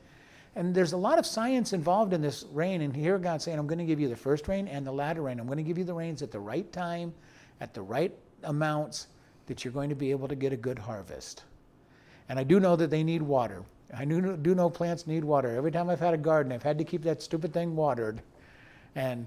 [0.57, 3.69] And there's a lot of science involved in this rain, and here God's saying, I'm
[3.69, 5.39] going to give you the first rain and the latter rain.
[5.39, 7.15] I'm going to give you the rains at the right time,
[7.61, 8.13] at the right
[8.45, 9.07] amounts,
[9.47, 11.45] that you're going to be able to get a good harvest.
[12.29, 13.63] And I do know that they need water.
[13.95, 15.55] I do, do know plants need water.
[15.55, 18.23] Every time I've had a garden, I've had to keep that stupid thing watered.
[18.95, 19.27] And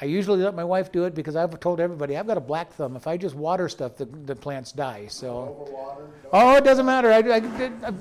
[0.00, 2.72] I usually let my wife do it because I've told everybody I've got a black
[2.72, 2.96] thumb.
[2.96, 5.06] If I just water stuff, the, the plants die.
[5.08, 5.68] So.
[5.68, 6.08] Overwater?
[6.32, 7.12] Oh, it doesn't matter.
[7.12, 7.92] I, I, I,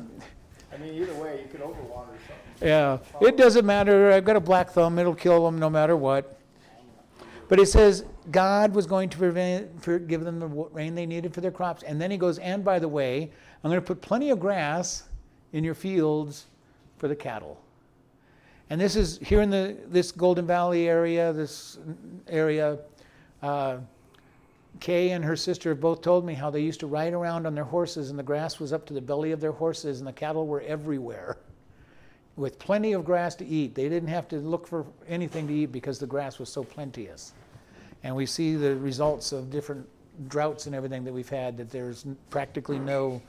[0.74, 2.68] I mean, either way, you could overwater something.
[2.68, 4.12] Yeah, it doesn't matter.
[4.12, 5.00] I've got a black thumb.
[5.00, 6.40] It'll kill them no matter what.
[7.50, 11.34] But it says God was going to prevent, for, give them the rain they needed
[11.34, 11.84] for their crops.
[11.84, 13.32] And then he goes, and by the way,
[13.64, 15.04] I'm going to put plenty of grass
[15.54, 16.46] in your fields
[16.98, 17.60] for the cattle.
[18.70, 21.80] And this is here in the this Golden Valley area, this
[22.28, 22.78] area.
[23.42, 23.78] Uh,
[24.80, 27.56] Kay and her sister have both told me how they used to ride around on
[27.56, 30.14] their horses, and the grass was up to the belly of their horses, and the
[30.14, 31.38] cattle were everywhere,
[32.36, 33.74] with plenty of grass to eat.
[33.74, 37.34] They didn't have to look for anything to eat because the grass was so plenteous.
[38.04, 39.88] And we see the results of different
[40.28, 43.22] droughts and everything that we've had that there's practically no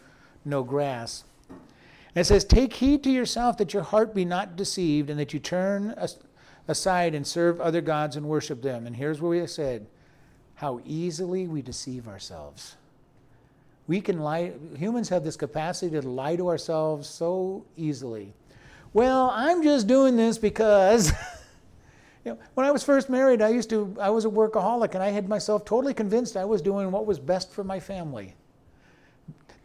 [0.44, 1.24] no grass.
[1.48, 5.32] And it says, Take heed to yourself that your heart be not deceived, and that
[5.32, 5.94] you turn
[6.66, 8.86] aside and serve other gods and worship them.
[8.86, 9.86] And here's where we said,
[10.56, 12.76] How easily we deceive ourselves.
[13.86, 18.32] We can lie, humans have this capacity to lie to ourselves so easily.
[18.92, 21.12] Well, I'm just doing this because.
[22.24, 25.02] You know, when I was first married, I used to I was a workaholic and
[25.02, 28.34] I had myself totally convinced I was doing what was best for my family.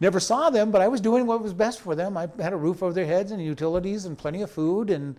[0.00, 2.16] Never saw them, but I was doing what was best for them.
[2.16, 5.18] I had a roof over their heads and utilities and plenty of food and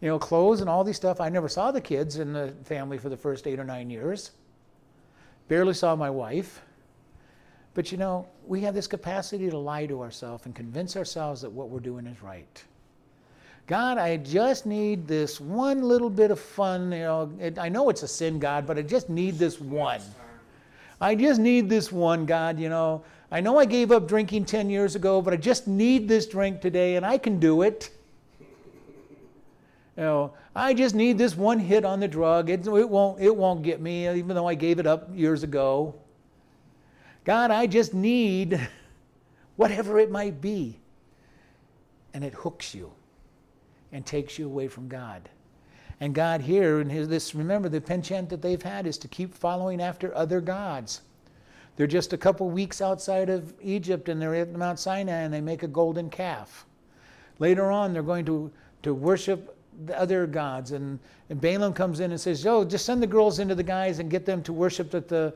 [0.00, 1.20] you know clothes and all these stuff.
[1.20, 4.32] I never saw the kids in the family for the first eight or nine years.
[5.48, 6.62] Barely saw my wife.
[7.74, 11.50] But you know, we have this capacity to lie to ourselves and convince ourselves that
[11.50, 12.64] what we're doing is right.
[13.68, 16.90] God, I just need this one little bit of fun.
[16.90, 20.00] You know, it, I know it's a sin, God, but I just need this one.
[21.02, 22.58] I just need this one, God.
[22.58, 26.08] You know, I know I gave up drinking 10 years ago, but I just need
[26.08, 27.90] this drink today and I can do it.
[29.98, 32.48] You know, I just need this one hit on the drug.
[32.48, 35.94] It, it, won't, it won't get me, even though I gave it up years ago.
[37.24, 38.66] God, I just need
[39.56, 40.78] whatever it might be.
[42.14, 42.92] And it hooks you
[43.92, 45.28] and takes you away from God.
[46.00, 49.80] And God here, his, this, remember, the penchant that they've had is to keep following
[49.80, 51.02] after other gods.
[51.76, 55.40] They're just a couple weeks outside of Egypt and they're at Mount Sinai and they
[55.40, 56.66] make a golden calf.
[57.38, 58.50] Later on, they're going to,
[58.82, 60.72] to worship the other gods.
[60.72, 60.98] And,
[61.30, 64.10] and Balaam comes in and says, Yo, just send the girls into the guys and
[64.10, 65.34] get them to worship at the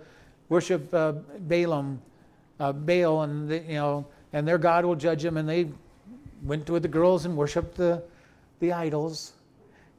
[0.48, 2.00] worship uh, Balaam,
[2.58, 5.36] uh, Baal, and the, you know, and their God will judge them.
[5.36, 5.68] And they
[6.42, 8.02] went to the girls and worshiped the,
[8.62, 9.32] the idols.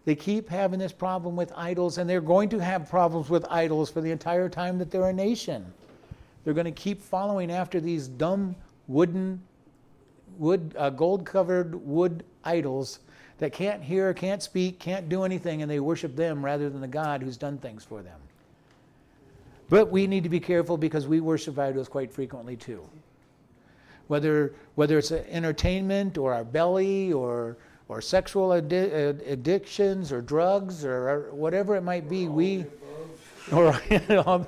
[0.05, 3.91] They keep having this problem with idols, and they're going to have problems with idols
[3.91, 5.71] for the entire time that they're a nation.
[6.43, 8.55] They're going to keep following after these dumb
[8.87, 9.41] wooden,
[10.39, 12.99] wood, uh, gold-covered wood idols
[13.37, 16.87] that can't hear, can't speak, can't do anything, and they worship them rather than the
[16.87, 18.19] God who's done things for them.
[19.69, 22.81] But we need to be careful because we worship idols quite frequently too.
[24.07, 27.57] Whether whether it's entertainment or our belly or
[27.93, 32.65] or sexual addi- addictions or drugs or, or, whatever it might be, we
[33.51, 33.79] or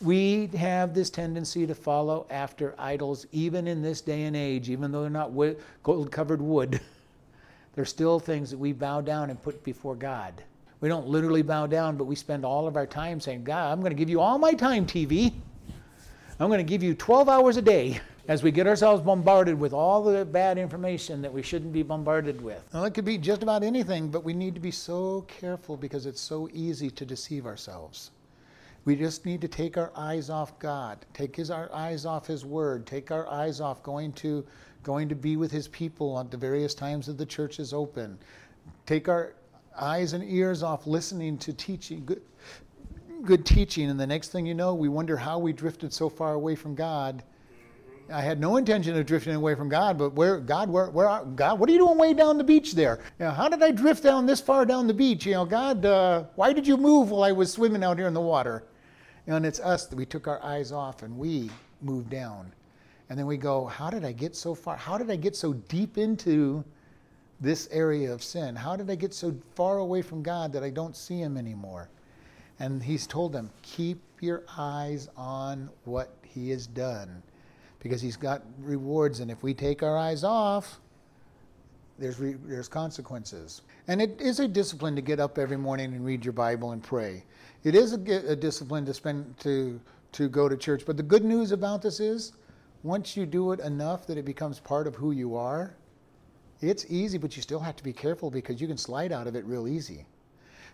[0.00, 4.92] we have this tendency to follow after idols, even in this day and age, even
[4.92, 6.80] though they're not wood, gold covered wood.
[7.74, 10.32] they're still things that we bow down and put before God.
[10.80, 13.80] We don't literally bow down, but we spend all of our time saying, God, I'm
[13.80, 15.32] going to give you all my time, TV.
[16.38, 19.72] I'm going to give you 12 hours a day as we get ourselves bombarded with
[19.72, 22.62] all the bad information that we shouldn't be bombarded with.
[22.74, 26.04] Well, it could be just about anything, but we need to be so careful because
[26.04, 28.10] it's so easy to deceive ourselves.
[28.84, 32.44] We just need to take our eyes off God, take his, our eyes off His
[32.44, 34.44] Word, take our eyes off going to,
[34.82, 38.18] going to be with His people at the various times that the church is open.
[38.86, 39.34] Take our
[39.78, 42.22] eyes and ears off listening to teaching, good,
[43.22, 46.34] good teaching, and the next thing you know, we wonder how we drifted so far
[46.34, 47.22] away from God.
[48.10, 51.24] I had no intention of drifting away from God, but where God, where, where are,
[51.24, 53.00] God, what are you doing way down the beach there?
[53.18, 55.26] You know, how did I drift down this far down the beach?
[55.26, 58.14] You know, God, uh, why did you move while I was swimming out here in
[58.14, 58.64] the water?
[59.26, 61.50] And it's us that we took our eyes off and we
[61.82, 62.50] moved down.
[63.10, 64.76] And then we go, how did I get so far?
[64.76, 66.64] How did I get so deep into
[67.40, 68.56] this area of sin?
[68.56, 71.88] How did I get so far away from God that I don't see Him anymore?
[72.58, 77.22] And He's told them, keep your eyes on what He has done
[77.80, 79.20] because He's got rewards.
[79.20, 80.80] And if we take our eyes off,
[81.98, 83.62] there's, re- there's consequences.
[83.88, 86.82] And it is a discipline to get up every morning and read your Bible and
[86.82, 87.24] pray.
[87.64, 89.80] It is a, a discipline to spend to
[90.12, 90.84] to go to church.
[90.86, 92.32] But the good news about this is,
[92.82, 95.74] once you do it enough that it becomes part of who you are,
[96.60, 99.36] it's easy, but you still have to be careful because you can slide out of
[99.36, 100.06] it real easy.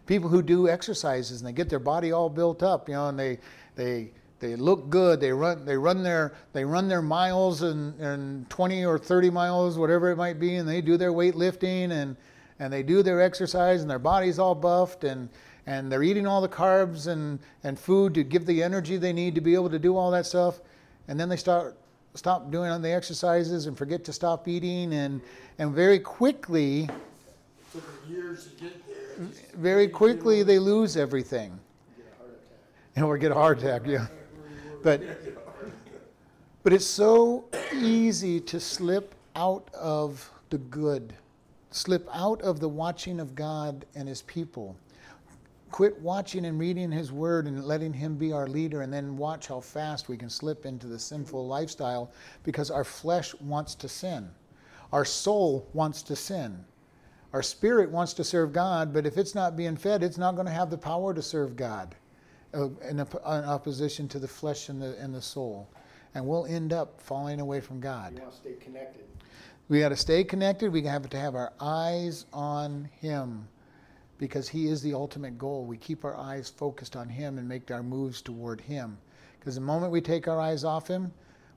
[0.07, 3.19] People who do exercises and they get their body all built up, you know, and
[3.19, 3.39] they
[3.75, 4.13] they
[4.45, 5.21] they look good.
[5.21, 9.79] They run they run their they run their miles and, and 20 or 30 miles,
[9.79, 12.15] whatever it might be, and they do their weightlifting and
[12.59, 15.31] and they do their exercise and their body's all buffed and
[15.67, 19.35] and they're eating all the carbs and, and food to give the energy they need
[19.35, 20.61] to be able to do all that stuff.
[21.09, 21.79] And then they start
[22.13, 25.23] stop doing the exercises and forget to stop eating and
[25.59, 26.87] and very quickly
[29.57, 31.59] very quickly they lose everything.
[32.97, 34.07] And or get a heart attack, yeah.
[34.85, 35.03] But
[36.63, 41.15] but it's so easy to slip out of the good,
[41.71, 44.77] slip out of the watching of God and his people.
[45.71, 49.49] Quit watching and reading his word and letting him be our leader and then watch
[49.49, 52.13] how fast we can slip into the sinful lifestyle
[52.45, 54.31] because our flesh wants to sin.
[54.93, 56.63] Our soul wants to sin.
[57.33, 60.47] Our spirit wants to serve God, but if it's not being fed, it's not going
[60.47, 61.97] to have the power to serve God
[62.55, 65.69] uh, in, in, opposition to the flesh and the, and the soul.
[66.15, 68.15] And we'll end up falling away from God.
[68.15, 69.05] You want to stay connected.
[69.69, 70.73] We got to stay connected.
[70.73, 73.49] We have to have our eyes on Him
[74.19, 75.65] because He is the ultimate goal.
[75.65, 78.99] We keep our eyes focused on Him and make our moves toward Him.
[79.39, 81.13] Because the moment we take our eyes off Him,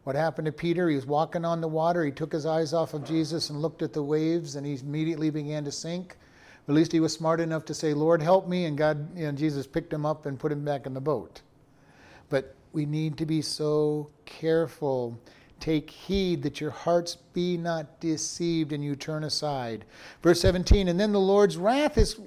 [0.07, 0.87] what happened to Peter?
[0.87, 2.05] He was walking on the water.
[2.05, 5.29] He took his eyes off of Jesus and looked at the waves, and he immediately
[5.29, 6.15] began to sink.
[6.67, 8.65] At least he was smart enough to say, Lord, help me.
[8.65, 11.41] And God, you know, Jesus picked him up and put him back in the boat.
[12.29, 15.17] But we need to be so careful.
[15.59, 19.85] Take heed that your hearts be not deceived and you turn aside.
[20.21, 22.19] Verse 17, and then the Lord's wrath is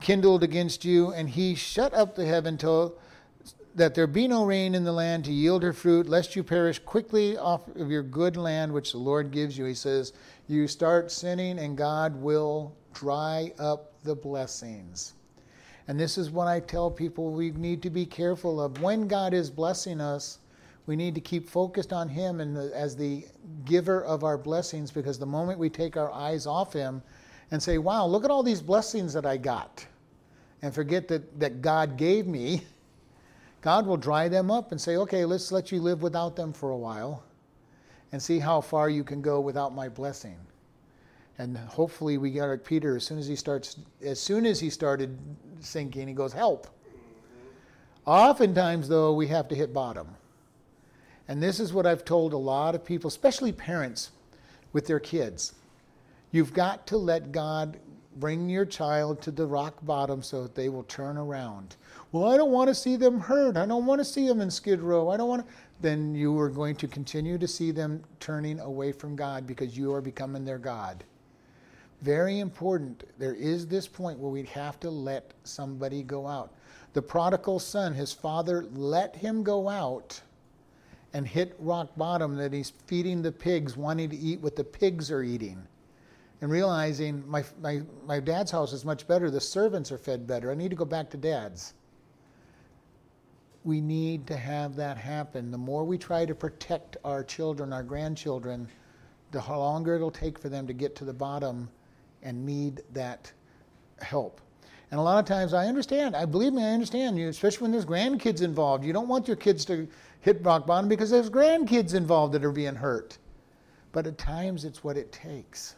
[0.00, 2.96] kindled against you, and he shut up the heaven till
[3.74, 6.78] that there be no rain in the land to yield her fruit, lest you perish
[6.80, 9.64] quickly off of your good land which the Lord gives you.
[9.66, 10.12] He says,
[10.48, 15.14] You start sinning, and God will dry up the blessings.
[15.88, 18.82] And this is what I tell people we need to be careful of.
[18.82, 20.38] When God is blessing us,
[20.86, 23.24] we need to keep focused on Him and as the
[23.64, 27.02] giver of our blessings because the moment we take our eyes off Him
[27.50, 29.84] and say, Wow, look at all these blessings that I got,
[30.60, 32.62] and forget that, that God gave me.
[33.62, 36.70] God will dry them up and say, okay, let's let you live without them for
[36.70, 37.22] a while
[38.10, 40.36] and see how far you can go without my blessing.
[41.40, 44.68] And hopefully we got like Peter as soon as he starts as soon as he
[44.68, 45.18] started
[45.60, 46.66] sinking, he goes, Help.
[48.04, 50.06] Oftentimes though, we have to hit bottom.
[51.28, 54.10] And this is what I've told a lot of people, especially parents
[54.74, 55.54] with their kids.
[56.30, 57.80] You've got to let God
[58.16, 61.76] bring your child to the rock bottom so that they will turn around.
[62.12, 63.56] Well, I don't want to see them hurt.
[63.56, 65.08] I don't want to see them in skid row.
[65.08, 65.54] I don't want to.
[65.80, 69.94] Then you are going to continue to see them turning away from God because you
[69.94, 71.02] are becoming their God.
[72.02, 73.04] Very important.
[73.18, 76.54] There is this point where we'd have to let somebody go out.
[76.94, 80.20] The prodigal son, his father let him go out
[81.12, 85.10] and hit rock bottom that he's feeding the pigs, wanting to eat what the pigs
[85.10, 85.66] are eating
[86.40, 89.30] and realizing my, my, my dad's house is much better.
[89.30, 90.50] The servants are fed better.
[90.50, 91.74] I need to go back to dad's.
[93.62, 95.50] We need to have that happen.
[95.50, 98.68] The more we try to protect our children, our grandchildren,
[99.32, 101.68] the longer it'll take for them to get to the bottom
[102.22, 103.32] and need that
[104.00, 104.40] help.
[104.90, 107.72] And a lot of times I understand, I believe me, I understand you, especially when
[107.72, 108.84] there's grandkids involved.
[108.84, 109.86] You don't want your kids to
[110.20, 113.18] hit rock bottom because there's grandkids involved that are being hurt.
[113.92, 115.76] But at times it's what it takes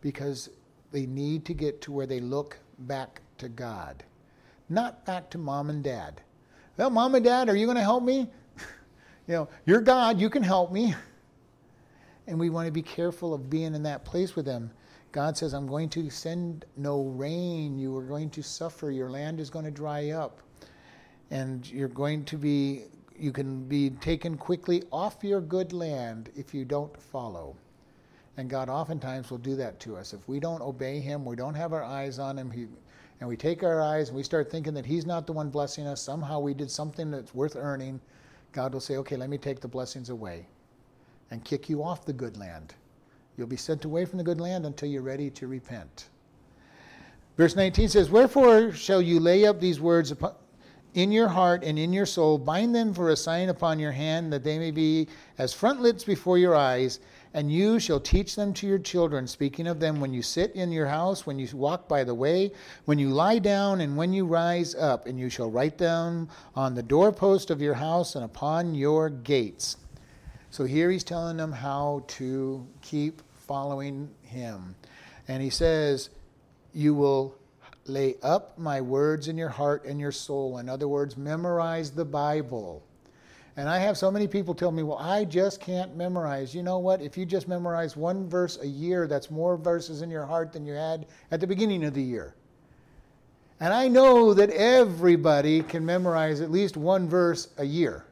[0.00, 0.50] because
[0.90, 4.02] they need to get to where they look back to God,
[4.68, 6.20] not back to mom and dad.
[6.76, 8.28] Well, mom and dad, are you going to help me?
[9.26, 10.94] you know, you're God, you can help me.
[12.26, 14.70] And we want to be careful of being in that place with them.
[15.12, 17.78] God says, I'm going to send no rain.
[17.78, 18.90] You are going to suffer.
[18.90, 20.40] Your land is going to dry up.
[21.30, 22.84] And you're going to be,
[23.16, 27.56] you can be taken quickly off your good land if you don't follow.
[28.36, 30.12] And God oftentimes will do that to us.
[30.12, 32.66] If we don't obey Him, we don't have our eyes on Him, he,
[33.20, 35.88] and we take our eyes and we start thinking that He's not the one blessing
[35.88, 38.00] us, somehow we did something that's worth earning,
[38.52, 40.46] God will say, okay, let me take the blessings away
[41.30, 42.74] and kick you off the good land.
[43.38, 46.08] You'll be sent away from the good land until you're ready to repent.
[47.36, 50.34] Verse 19 says, Wherefore shall you lay up these words upon,
[50.94, 54.32] in your heart and in your soul, bind them for a sign upon your hand,
[54.32, 55.06] that they may be
[55.38, 56.98] as frontlets before your eyes
[57.34, 60.72] and you shall teach them to your children, speaking of them when you sit in
[60.72, 62.50] your house, when you walk by the way,
[62.86, 65.06] when you lie down, and when you rise up.
[65.06, 69.76] And you shall write them on the doorpost of your house and upon your gates.
[70.50, 74.76] So here he's telling them how to keep following him.
[75.26, 76.10] And he says,
[76.72, 77.34] You will
[77.86, 80.58] lay up my words in your heart and your soul.
[80.58, 82.84] In other words, memorize the Bible.
[83.56, 86.54] And I have so many people tell me, well, I just can't memorize.
[86.54, 87.02] You know what?
[87.02, 90.64] If you just memorize one verse a year, that's more verses in your heart than
[90.64, 92.36] you had at the beginning of the year.
[93.58, 98.04] And I know that everybody can memorize at least one verse a year.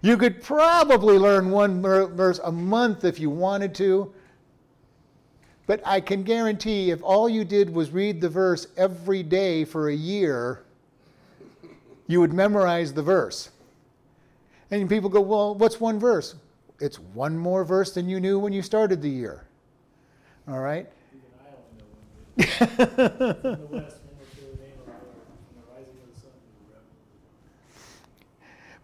[0.00, 4.12] You could probably learn one verse a month if you wanted to.
[5.66, 9.88] But I can guarantee if all you did was read the verse every day for
[9.88, 10.62] a year,
[12.06, 13.50] you would memorize the verse.
[14.70, 16.36] And people go, well, what's one verse?
[16.80, 19.44] It's one more verse than you knew when you started the year.
[20.46, 20.86] All right?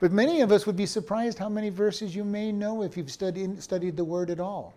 [0.05, 3.11] but many of us would be surprised how many verses you may know if you've
[3.11, 4.75] studied, studied the Word at all,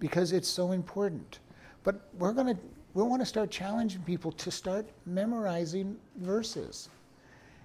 [0.00, 1.38] because it's so important.
[1.82, 2.60] But we're going to
[2.92, 6.90] we want to start challenging people to start memorizing verses.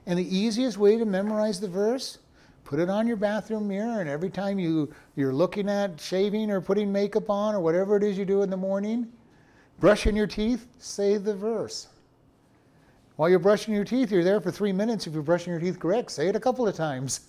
[0.06, 2.20] And the easiest way to memorize the verse,
[2.64, 6.62] put it on your bathroom mirror, and every time you, you're looking at shaving or
[6.62, 9.12] putting makeup on or whatever it is you do in the morning,
[9.82, 11.90] brushing your teeth, say the verse.
[13.18, 15.08] While you're brushing your teeth, you're there for three minutes.
[15.08, 17.22] If you're brushing your teeth correct, say it a couple of times.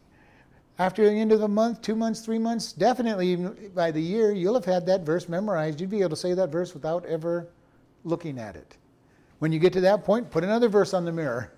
[0.78, 3.36] After the end of the month, two months, three months, definitely
[3.74, 5.80] by the year, you'll have had that verse memorized.
[5.80, 7.48] You'd be able to say that verse without ever
[8.04, 8.76] looking at it.
[9.38, 11.52] When you get to that point, put another verse on the mirror.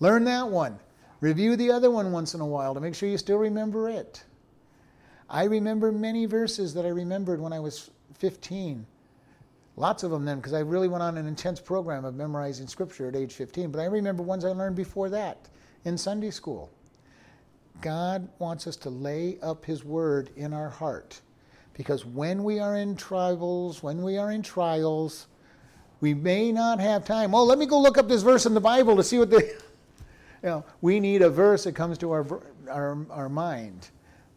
[0.00, 0.78] Learn that one.
[1.20, 4.22] Review the other one once in a while to make sure you still remember it.
[5.28, 8.86] I remember many verses that I remembered when I was 15.
[9.78, 13.06] Lots of them then, because I really went on an intense program of memorizing scripture
[13.06, 13.70] at age 15.
[13.70, 15.48] But I remember ones I learned before that
[15.84, 16.68] in Sunday school.
[17.80, 21.20] God wants us to lay up His word in our heart.
[21.74, 25.28] Because when we are in troubles, when we are in trials,
[26.00, 27.32] we may not have time.
[27.32, 29.58] Oh, let me go look up this verse in the Bible to see what the.
[30.40, 32.24] You know, we need a verse that comes to our,
[32.70, 33.88] our, our mind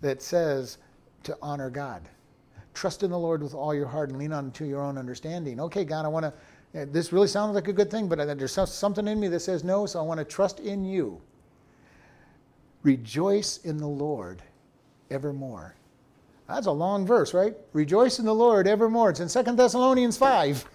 [0.01, 0.79] that says
[1.21, 2.01] to honor God.
[2.73, 5.59] Trust in the Lord with all your heart and lean on to your own understanding.
[5.59, 9.07] Okay, God, I want to, this really sounds like a good thing, but there's something
[9.07, 11.21] in me that says no, so I want to trust in you.
[12.83, 14.41] Rejoice in the Lord
[15.09, 15.75] evermore.
[16.47, 17.55] That's a long verse, right?
[17.73, 19.09] Rejoice in the Lord evermore.
[19.09, 20.65] It's in Second Thessalonians 5.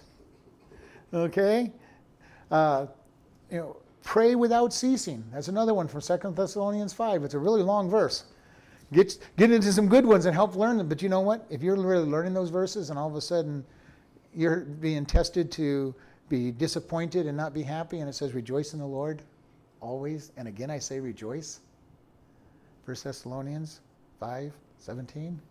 [1.13, 1.71] okay?
[2.49, 2.87] Uh,
[3.51, 3.77] you know,
[4.07, 5.21] Pray without ceasing.
[5.33, 7.25] That's another one from Second Thessalonians 5.
[7.25, 8.23] It's a really long verse.
[8.93, 10.87] Get, get into some good ones and help learn them.
[10.87, 11.45] But you know what?
[11.49, 13.65] If you're really learning those verses and all of a sudden
[14.33, 15.93] you're being tested to
[16.29, 19.21] be disappointed and not be happy, and it says, Rejoice in the Lord
[19.81, 20.31] always.
[20.37, 21.59] And again, I say rejoice.
[22.85, 23.81] 1 Thessalonians
[24.19, 25.41] 5 17.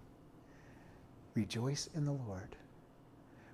[1.35, 2.57] Rejoice in the Lord.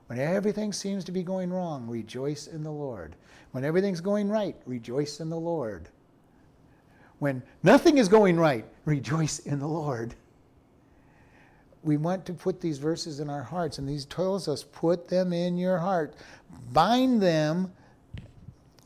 [0.06, 3.16] When everything seems to be going wrong, rejoice in the Lord.
[3.52, 5.88] When everything's going right, rejoice in the Lord.
[7.22, 10.16] When nothing is going right, rejoice in the Lord.
[11.84, 15.32] We want to put these verses in our hearts, and these tells us put them
[15.32, 16.16] in your heart.
[16.72, 17.70] Bind them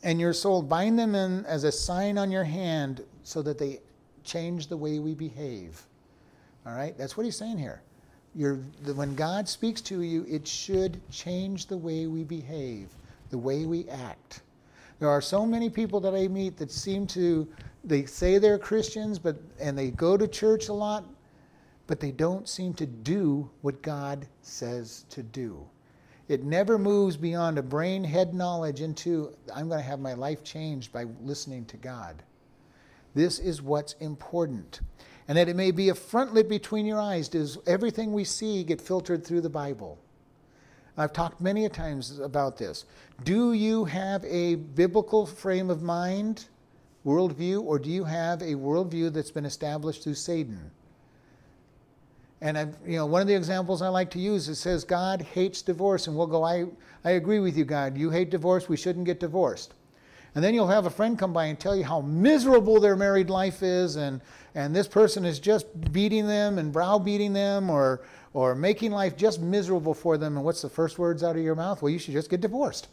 [0.02, 3.80] and your soul, bind them in as a sign on your hand so that they
[4.22, 5.80] change the way we behave.
[6.66, 6.94] All right?
[6.98, 7.80] That's what he's saying here
[8.34, 12.90] the, when God speaks to you, it should change the way we behave,
[13.30, 14.42] the way we act.
[14.98, 17.46] There are so many people that I meet that seem to,
[17.86, 21.04] they say they're Christians, but and they go to church a lot,
[21.86, 25.64] but they don't seem to do what God says to do.
[26.28, 30.42] It never moves beyond a brain head knowledge into, I'm going to have my life
[30.42, 32.20] changed by listening to God.
[33.14, 34.80] This is what's important
[35.28, 37.28] and that it may be a frontlet between your eyes.
[37.28, 39.98] Does everything we see get filtered through the Bible?
[40.96, 42.86] I've talked many a times about this.
[43.24, 46.46] Do you have a biblical frame of mind,
[47.06, 50.72] worldview, or do you have a worldview that's been established through Satan?
[52.40, 55.22] And I've, you know, one of the examples I like to use it says God
[55.22, 56.66] hates divorce, and we'll go, I,
[57.04, 57.96] I agree with you, God.
[57.96, 58.68] You hate divorce.
[58.68, 59.72] We shouldn't get divorced.
[60.34, 63.30] And then you'll have a friend come by and tell you how miserable their married
[63.30, 64.20] life is, and,
[64.54, 68.02] and this person is just beating them and browbeating them or,
[68.34, 70.36] or making life just miserable for them.
[70.36, 71.80] And what's the first words out of your mouth?
[71.80, 72.88] Well, you should just get divorced.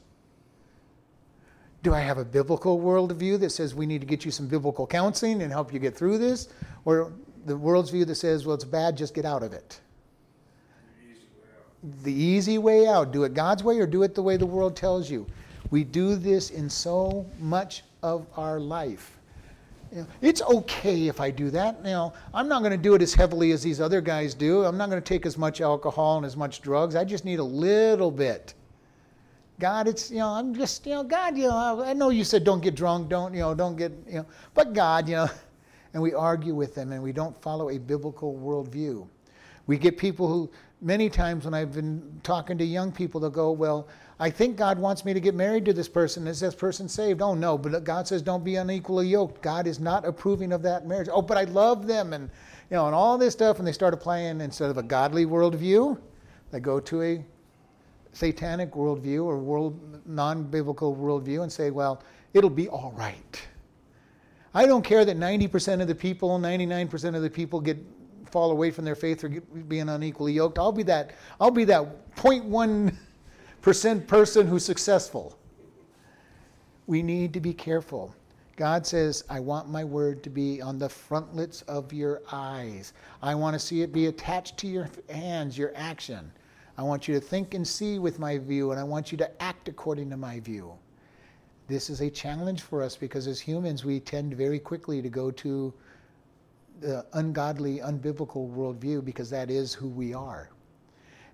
[1.84, 4.88] Do I have a biblical worldview that says we need to get you some biblical
[4.88, 6.48] counseling and help you get through this?
[6.86, 7.12] Or
[7.46, 9.82] the world's view that says, well, it's bad, just get out of it?
[12.04, 13.12] The easy way out.
[13.12, 15.28] Do it God's way or do it the way the world tells you.
[15.72, 19.18] We do this in so much of our life.
[19.92, 21.84] You know, it's okay if I do that.
[21.84, 24.64] Know, I'm not going to do it as heavily as these other guys do.
[24.64, 26.96] I'm not going to take as much alcohol and as much drugs.
[26.96, 28.54] I just need a little bit.
[29.60, 32.44] God, it's you know, I'm just you know, God, you know, I know you said
[32.44, 35.30] don't get drunk, don't you know, don't get you know, but God, you know,
[35.94, 39.08] and we argue with them and we don't follow a biblical worldview.
[39.66, 40.50] We get people who
[40.82, 43.88] many times when I've been talking to young people, they'll go, well,
[44.20, 46.28] I think God wants me to get married to this person.
[46.28, 47.22] Is this person saved?
[47.22, 49.42] Oh no, but God says don't be unequally yoked.
[49.42, 51.10] God is not approving of that marriage.
[51.12, 52.30] Oh, but I love them and
[52.70, 56.00] you know, and all this stuff, and they start applying instead of a godly worldview,
[56.52, 57.26] they go to a
[58.14, 62.02] satanic worldview or world non-biblical worldview and say, well,
[62.34, 63.42] it'll be all right.
[64.54, 67.78] I don't care that 90% of the people, 99% of the people get
[68.30, 70.58] fall away from their faith or get, being unequally yoked.
[70.58, 71.12] I'll be that.
[71.40, 72.96] I'll be that 0.1
[73.62, 75.38] percent person who's successful.
[76.86, 78.14] We need to be careful.
[78.56, 82.94] God says, I want my word to be on the frontlets of your eyes.
[83.22, 86.32] I want to see it be attached to your hands, your action.
[86.78, 89.42] I want you to think and see with my view, and I want you to
[89.42, 90.74] act according to my view.
[91.68, 95.32] This is a challenge for us because as humans, we tend very quickly to go
[95.32, 95.74] to
[96.82, 100.50] the ungodly, unbiblical worldview because that is who we are.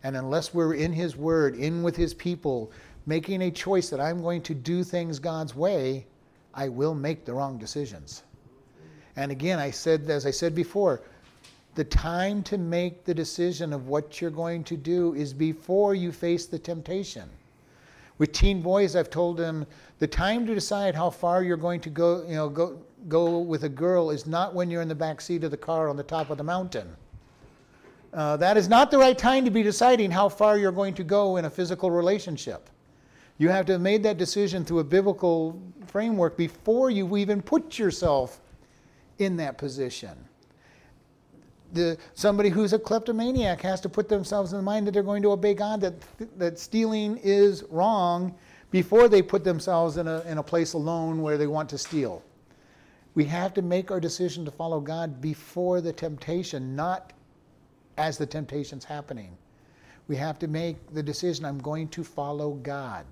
[0.04, 2.72] And unless we're in His Word, in with His people,
[3.06, 6.06] making a choice that I'm going to do things God's way,
[6.54, 8.24] I will make the wrong decisions.
[9.16, 11.02] And again, I said, as I said before,
[11.80, 16.12] the time to make the decision of what you're going to do is before you
[16.12, 17.30] face the temptation.
[18.18, 19.66] With teen boys, I've told them
[20.00, 23.64] the time to decide how far you're going to go, you know, go, go with
[23.64, 26.04] a girl is not when you're in the back seat of the car on the
[26.04, 26.98] top of the mountain.
[28.14, 31.06] Uh, that is not the right time to be deciding how far you're going to
[31.06, 32.70] go in a physical relationship.
[33.38, 35.58] You have to have made that decision through a biblical
[35.88, 38.42] framework before you even put yourself
[39.18, 40.26] in that position.
[41.74, 45.22] The, somebody who's a kleptomaniac has to put themselves in the mind that they're going
[45.24, 45.93] to obey God, that,
[46.38, 48.36] that stealing is wrong
[48.72, 52.24] before they put themselves in a, in a place alone where they want to steal.
[53.15, 57.13] We have to make our decision to follow God before the temptation, not
[57.97, 59.38] as the temptation's happening.
[60.07, 63.05] We have to make the decision I'm going to follow God.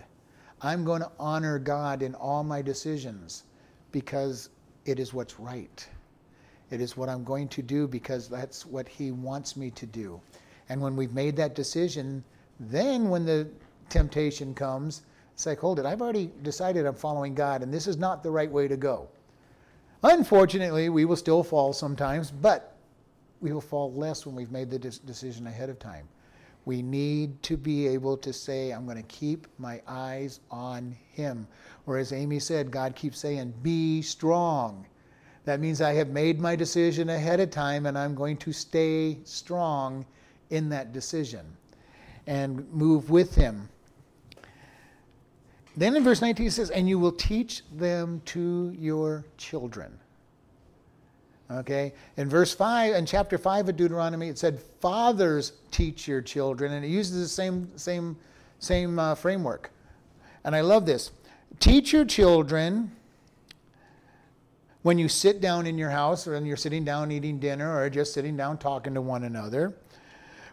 [0.61, 3.43] I'm going to honor God in all my decisions
[3.91, 4.49] because
[4.85, 5.87] it is what's right.
[6.69, 10.19] It is what I'm going to do because that's what He wants me to do.
[10.69, 12.23] And when we've made that decision,
[12.59, 13.47] then when the
[13.89, 15.03] temptation comes,
[15.33, 18.31] it's like, hold it, I've already decided I'm following God, and this is not the
[18.31, 19.07] right way to go.
[20.03, 22.75] Unfortunately, we will still fall sometimes, but
[23.39, 26.07] we will fall less when we've made the decision ahead of time.
[26.65, 31.47] We need to be able to say, I'm going to keep my eyes on Him.
[31.85, 34.85] Or as Amy said, God keeps saying, be strong.
[35.47, 39.19] That means I have made my decision ahead of time and I'm going to stay
[39.23, 40.05] strong
[40.49, 41.45] in that decision
[42.27, 43.69] and move with Him.
[45.77, 49.97] Then in verse 19 it says, And you will teach them to your children.
[51.49, 51.93] Okay?
[52.17, 56.73] In verse 5, in chapter 5 of Deuteronomy, it said, Fathers teach your children.
[56.73, 58.17] And it uses the same, same,
[58.59, 59.71] same uh, framework.
[60.43, 61.11] And I love this.
[61.61, 62.91] Teach your children
[64.87, 67.89] when you sit down in your house or when you're sitting down eating dinner or
[67.89, 69.75] just sitting down talking to one another.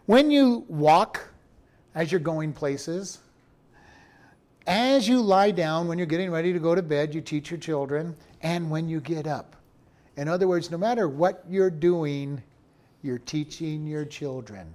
[0.06, 1.28] When you walk
[1.94, 3.20] as you're going places.
[4.66, 7.60] As you lie down, when you're getting ready to go to bed, you teach your
[7.60, 8.16] children.
[8.42, 9.54] And when you get up.
[10.16, 12.42] In other words, no matter what you're doing,
[13.04, 14.66] you're teaching your children.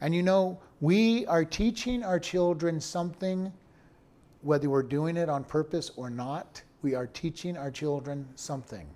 [0.00, 3.52] And you know, we are teaching our children something,
[4.40, 8.86] whether we're doing it on purpose or not, we are teaching our children something.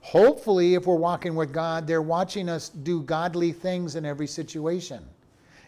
[0.00, 5.04] Hopefully, if we're walking with God, they're watching us do godly things in every situation.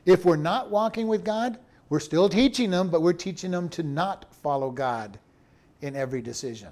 [0.07, 1.59] If we're not walking with God,
[1.91, 5.19] we're still teaching them, but we're teaching them to not follow God
[5.83, 6.71] in every decision.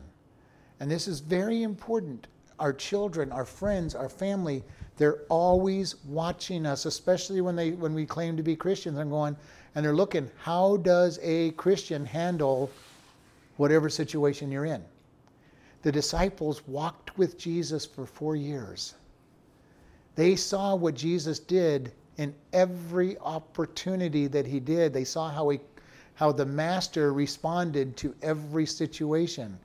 [0.81, 2.27] And this is very important.
[2.59, 4.65] Our children, our friends, our family,
[4.97, 9.37] they're always watching us, especially when they when we claim to be Christians and going
[9.75, 12.71] and they're looking, how does a Christian handle
[13.59, 14.83] whatever situation you're in?
[15.83, 18.95] The disciples walked with Jesus for 4 years.
[20.17, 24.93] They saw what Jesus did in every opportunity that he did.
[24.93, 25.61] They saw how he
[26.15, 29.57] how the master responded to every situation.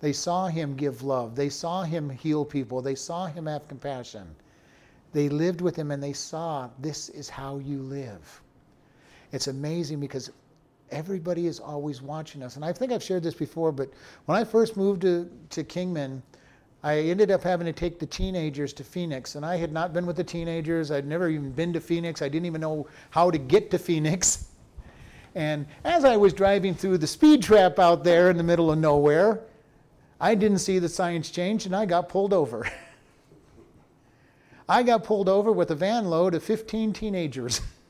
[0.00, 1.34] They saw him give love.
[1.34, 2.82] They saw him heal people.
[2.82, 4.26] They saw him have compassion.
[5.14, 8.42] They lived with him and they saw this is how you live.
[9.32, 10.30] It's amazing because
[10.92, 12.56] everybody is always watching us.
[12.56, 13.90] And I think I've shared this before, but
[14.26, 16.22] when I first moved to, to Kingman,
[16.84, 20.04] I ended up having to take the teenagers to Phoenix, and I had not been
[20.04, 20.90] with the teenagers.
[20.90, 22.22] I'd never even been to Phoenix.
[22.22, 24.46] I didn't even know how to get to Phoenix.
[25.34, 28.78] And as I was driving through the speed trap out there in the middle of
[28.78, 29.40] nowhere,
[30.20, 32.68] I didn't see the signs change, and I got pulled over.
[34.68, 37.62] I got pulled over with a van load of 15 teenagers.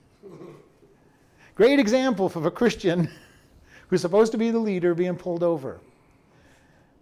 [1.55, 3.11] Great example of a Christian
[3.89, 5.81] who's supposed to be the leader being pulled over.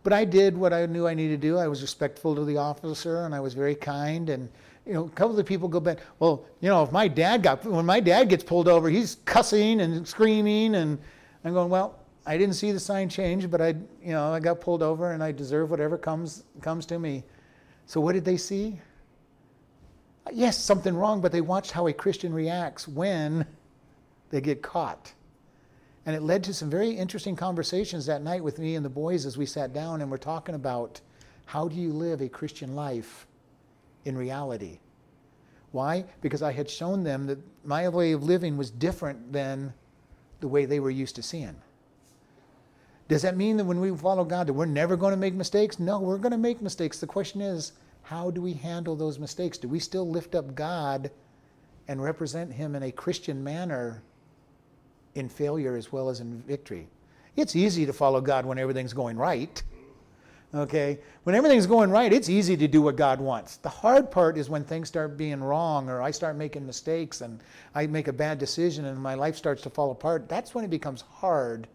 [0.02, 1.58] But I did what I knew I needed to do.
[1.58, 4.30] I was respectful to the officer and I was very kind.
[4.30, 4.48] And,
[4.86, 7.42] you know, a couple of the people go back, well, you know, if my dad
[7.42, 10.74] got, when my dad gets pulled over, he's cussing and screaming.
[10.74, 10.98] And
[11.44, 13.68] I'm going, well, I didn't see the sign change, but I,
[14.02, 17.22] you know, I got pulled over and I deserve whatever comes, comes to me.
[17.86, 18.80] So what did they see?
[20.32, 23.46] Yes, something wrong, but they watched how a Christian reacts when
[24.30, 25.12] they get caught.
[26.06, 29.26] And it led to some very interesting conversations that night with me and the boys
[29.26, 31.00] as we sat down and we're talking about
[31.44, 33.26] how do you live a Christian life
[34.04, 34.78] in reality?
[35.72, 36.04] Why?
[36.20, 39.72] Because I had shown them that my way of living was different than
[40.40, 41.56] the way they were used to seeing.
[43.08, 45.78] Does that mean that when we follow God that we're never going to make mistakes?
[45.78, 46.98] No, we're going to make mistakes.
[46.98, 47.72] The question is,
[48.02, 49.58] how do we handle those mistakes?
[49.58, 51.10] Do we still lift up God
[51.88, 54.02] and represent him in a Christian manner
[55.14, 56.88] in failure as well as in victory.
[57.36, 59.62] It's easy to follow God when everything's going right.
[60.54, 60.98] Okay?
[61.22, 63.56] When everything's going right, it's easy to do what God wants.
[63.56, 67.40] The hard part is when things start being wrong or I start making mistakes and
[67.74, 70.28] I make a bad decision and my life starts to fall apart.
[70.28, 71.68] That's when it becomes hard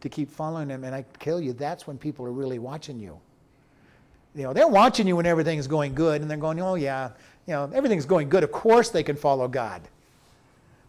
[0.00, 0.84] to keep following Him.
[0.84, 3.18] And I tell you, that's when people are really watching you.
[4.34, 7.10] You know, they're watching you when everything's going good and they're going, oh, yeah,
[7.46, 8.44] you know, everything's going good.
[8.44, 9.82] Of course they can follow God.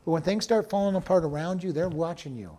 [0.07, 2.57] But when things start falling apart around you, they're watching you.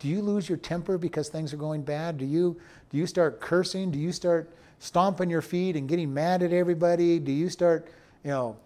[0.00, 2.18] Do you lose your temper because things are going bad?
[2.18, 3.92] Do you, do you start cursing?
[3.92, 7.20] Do you start stomping your feet and getting mad at everybody?
[7.20, 7.86] Do you start,
[8.24, 8.56] you know,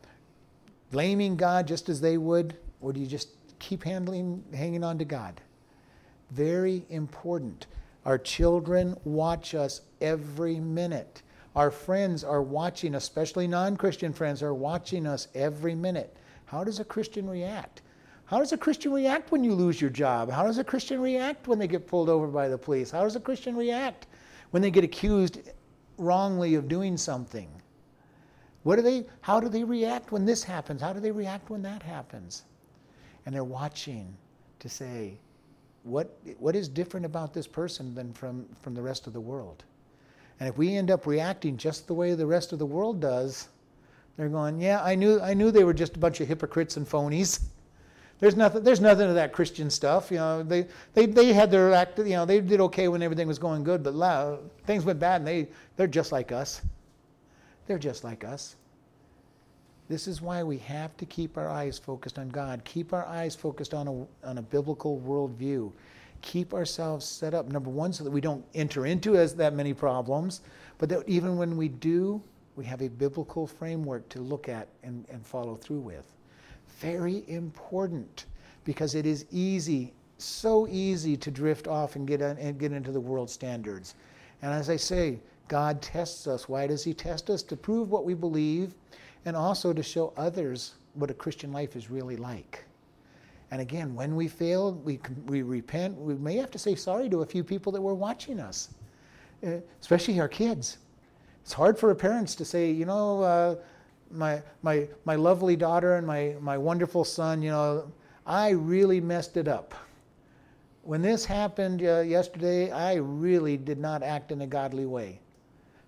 [0.90, 2.56] blaming God just as they would?
[2.80, 3.28] Or do you just
[3.58, 5.38] keep handling, hanging on to God?
[6.30, 7.66] Very important.
[8.06, 11.20] Our children watch us every minute.
[11.54, 16.16] Our friends are watching, especially non Christian friends, are watching us every minute.
[16.46, 17.81] How does a Christian react?
[18.32, 20.30] How does a Christian react when you lose your job?
[20.30, 22.90] How does a Christian react when they get pulled over by the police?
[22.90, 24.06] How does a Christian react
[24.52, 25.50] when they get accused
[25.98, 27.50] wrongly of doing something?
[28.62, 30.80] What do they how do they react when this happens?
[30.80, 32.44] How do they react when that happens?
[33.26, 34.16] And they're watching
[34.60, 35.18] to say,
[35.82, 39.62] what what is different about this person than from, from the rest of the world?
[40.40, 43.48] And if we end up reacting just the way the rest of the world does,
[44.16, 46.88] they're going, Yeah, I knew I knew they were just a bunch of hypocrites and
[46.88, 47.40] phonies.
[48.22, 48.62] There's nothing.
[48.62, 50.12] There's nothing of that Christian stuff.
[50.12, 51.98] You know, they they, they had their act.
[51.98, 55.22] You know, they did okay when everything was going good, but loud, things went bad,
[55.22, 56.62] and they they're just like us.
[57.66, 58.54] They're just like us.
[59.88, 62.62] This is why we have to keep our eyes focused on God.
[62.64, 65.72] Keep our eyes focused on a on a biblical worldview.
[66.20, 67.48] Keep ourselves set up.
[67.48, 70.42] Number one, so that we don't enter into as that many problems,
[70.78, 72.22] but that even when we do,
[72.54, 76.06] we have a biblical framework to look at and, and follow through with
[76.82, 78.26] very important
[78.64, 83.00] because it is easy, so easy to drift off and get, and get into the
[83.00, 83.94] world standards.
[84.42, 86.48] And as I say, God tests us.
[86.48, 87.42] Why does He test us?
[87.44, 88.74] To prove what we believe
[89.24, 92.64] and also to show others what a Christian life is really like.
[93.52, 95.96] And again, when we fail, we, we repent.
[95.96, 98.70] We may have to say sorry to a few people that were watching us,
[99.46, 100.78] uh, especially our kids.
[101.42, 103.56] It's hard for parents to say, you know, uh,
[104.12, 107.90] my, my, my lovely daughter and my, my wonderful son, you know,
[108.26, 109.74] I really messed it up.
[110.82, 115.20] When this happened uh, yesterday, I really did not act in a godly way.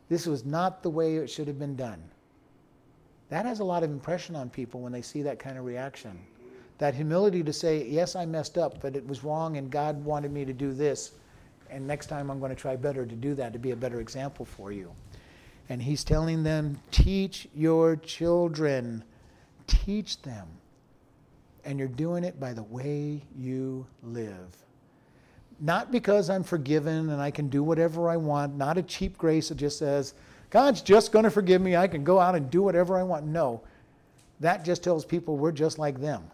[0.08, 2.02] This was not the way it should have been done.
[3.28, 6.18] That has a lot of impression on people when they see that kind of reaction.
[6.78, 10.32] That humility to say, yes, I messed up, but it was wrong and God wanted
[10.32, 11.12] me to do this.
[11.70, 14.00] And next time I'm going to try better to do that, to be a better
[14.00, 14.92] example for you.
[15.68, 19.02] And he's telling them, teach your children,
[19.66, 20.46] teach them.
[21.64, 24.56] And you're doing it by the way you live.
[25.60, 29.48] Not because I'm forgiven and I can do whatever I want, not a cheap grace
[29.48, 30.14] that just says,
[30.50, 33.24] God's just going to forgive me, I can go out and do whatever I want.
[33.26, 33.62] No,
[34.40, 36.30] that just tells people we're just like them.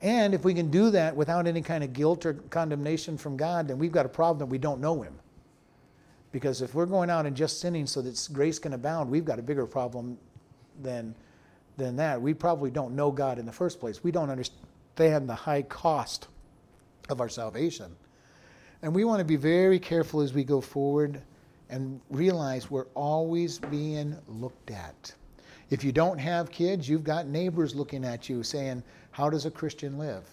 [0.00, 3.68] And if we can do that without any kind of guilt or condemnation from God,
[3.68, 5.14] then we've got a problem that we don't know Him.
[6.30, 9.38] Because if we're going out and just sinning so that grace can abound, we've got
[9.38, 10.18] a bigger problem
[10.82, 11.14] than,
[11.76, 12.20] than that.
[12.20, 14.04] We probably don't know God in the first place.
[14.04, 16.28] We don't understand the high cost
[17.08, 17.96] of our salvation.
[18.82, 21.22] And we want to be very careful as we go forward
[21.70, 25.14] and realize we're always being looked at.
[25.70, 29.50] If you don't have kids, you've got neighbors looking at you saying, How does a
[29.50, 30.24] Christian live?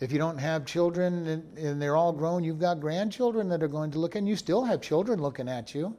[0.00, 3.68] If you don't have children and, and they're all grown, you've got grandchildren that are
[3.68, 5.94] going to look, and you still have children looking at you.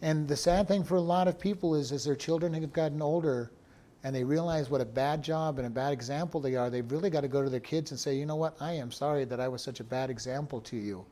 [0.00, 3.02] And the sad thing for a lot of people is, as their children have gotten
[3.02, 3.52] older
[4.02, 7.10] and they realize what a bad job and a bad example they are, they've really
[7.10, 9.40] got to go to their kids and say, you know what, I am sorry that
[9.40, 11.04] I was such a bad example to you.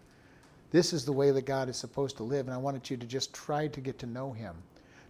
[0.70, 3.07] This is the way that God is supposed to live, and I wanted you to
[3.07, 4.55] just try to get to know Him.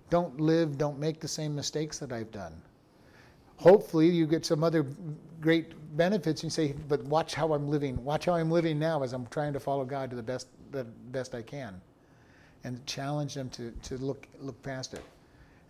[0.09, 2.55] Don't live, don't make the same mistakes that I've done.
[3.57, 4.87] Hopefully, you get some other
[5.41, 8.03] great benefits and say, but watch how I'm living.
[8.05, 10.85] Watch how I'm living now as I'm trying to follow God to the best, the
[10.85, 11.81] best I can
[12.65, 15.05] and challenge them to, to look, look past it.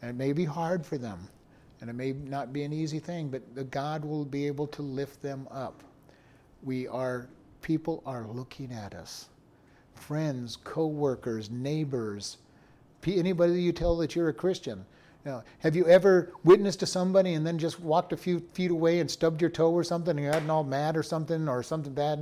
[0.00, 1.28] And it may be hard for them,
[1.80, 5.20] and it may not be an easy thing, but God will be able to lift
[5.20, 5.82] them up.
[6.62, 7.28] We are,
[7.62, 9.28] people are looking at us.
[9.94, 12.38] Friends, co-workers, neighbors,
[13.06, 14.86] anybody you tell that you're a Christian.
[15.24, 19.00] Know, have you ever witnessed to somebody and then just walked a few feet away
[19.00, 21.94] and stubbed your toe or something and you gotten all mad or something or something
[21.94, 22.18] bad?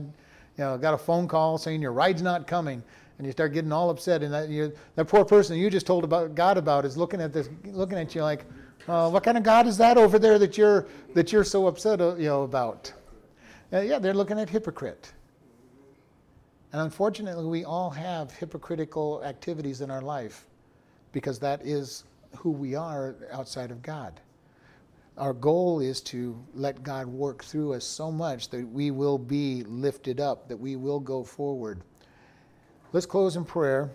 [0.57, 2.83] You know, got a phone call saying your ride's not coming
[3.19, 6.03] and you start getting all upset, and that you, that poor person you just told
[6.03, 8.45] about God about is looking at this, looking at you like,
[8.89, 12.01] uh, what kind of God is that over there that you're that you're so upset,
[12.01, 12.93] uh, you know, about?
[13.73, 15.13] Uh, yeah, they're looking at hypocrite.
[16.73, 20.47] And unfortunately, we all have hypocritical activities in our life
[21.13, 22.05] because that is
[22.37, 24.21] who we are outside of God.
[25.19, 29.63] Our goal is to let God work through us so much that we will be
[29.65, 31.83] lifted up, that we will go forward.
[32.93, 33.91] Let's close in prayer.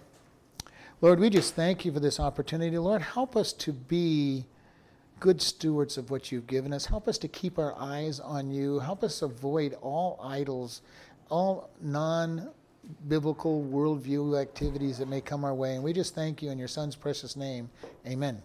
[1.02, 2.78] Lord, we just thank you for this opportunity.
[2.78, 4.46] Lord, help us to be
[5.20, 6.86] good stewards of what you've given us.
[6.86, 8.80] Help us to keep our eyes on you.
[8.80, 10.82] Help us avoid all idols,
[11.30, 12.50] all non
[13.08, 15.76] biblical worldview activities that may come our way.
[15.76, 17.70] And we just thank you in your son's precious name.
[18.06, 18.42] Amen.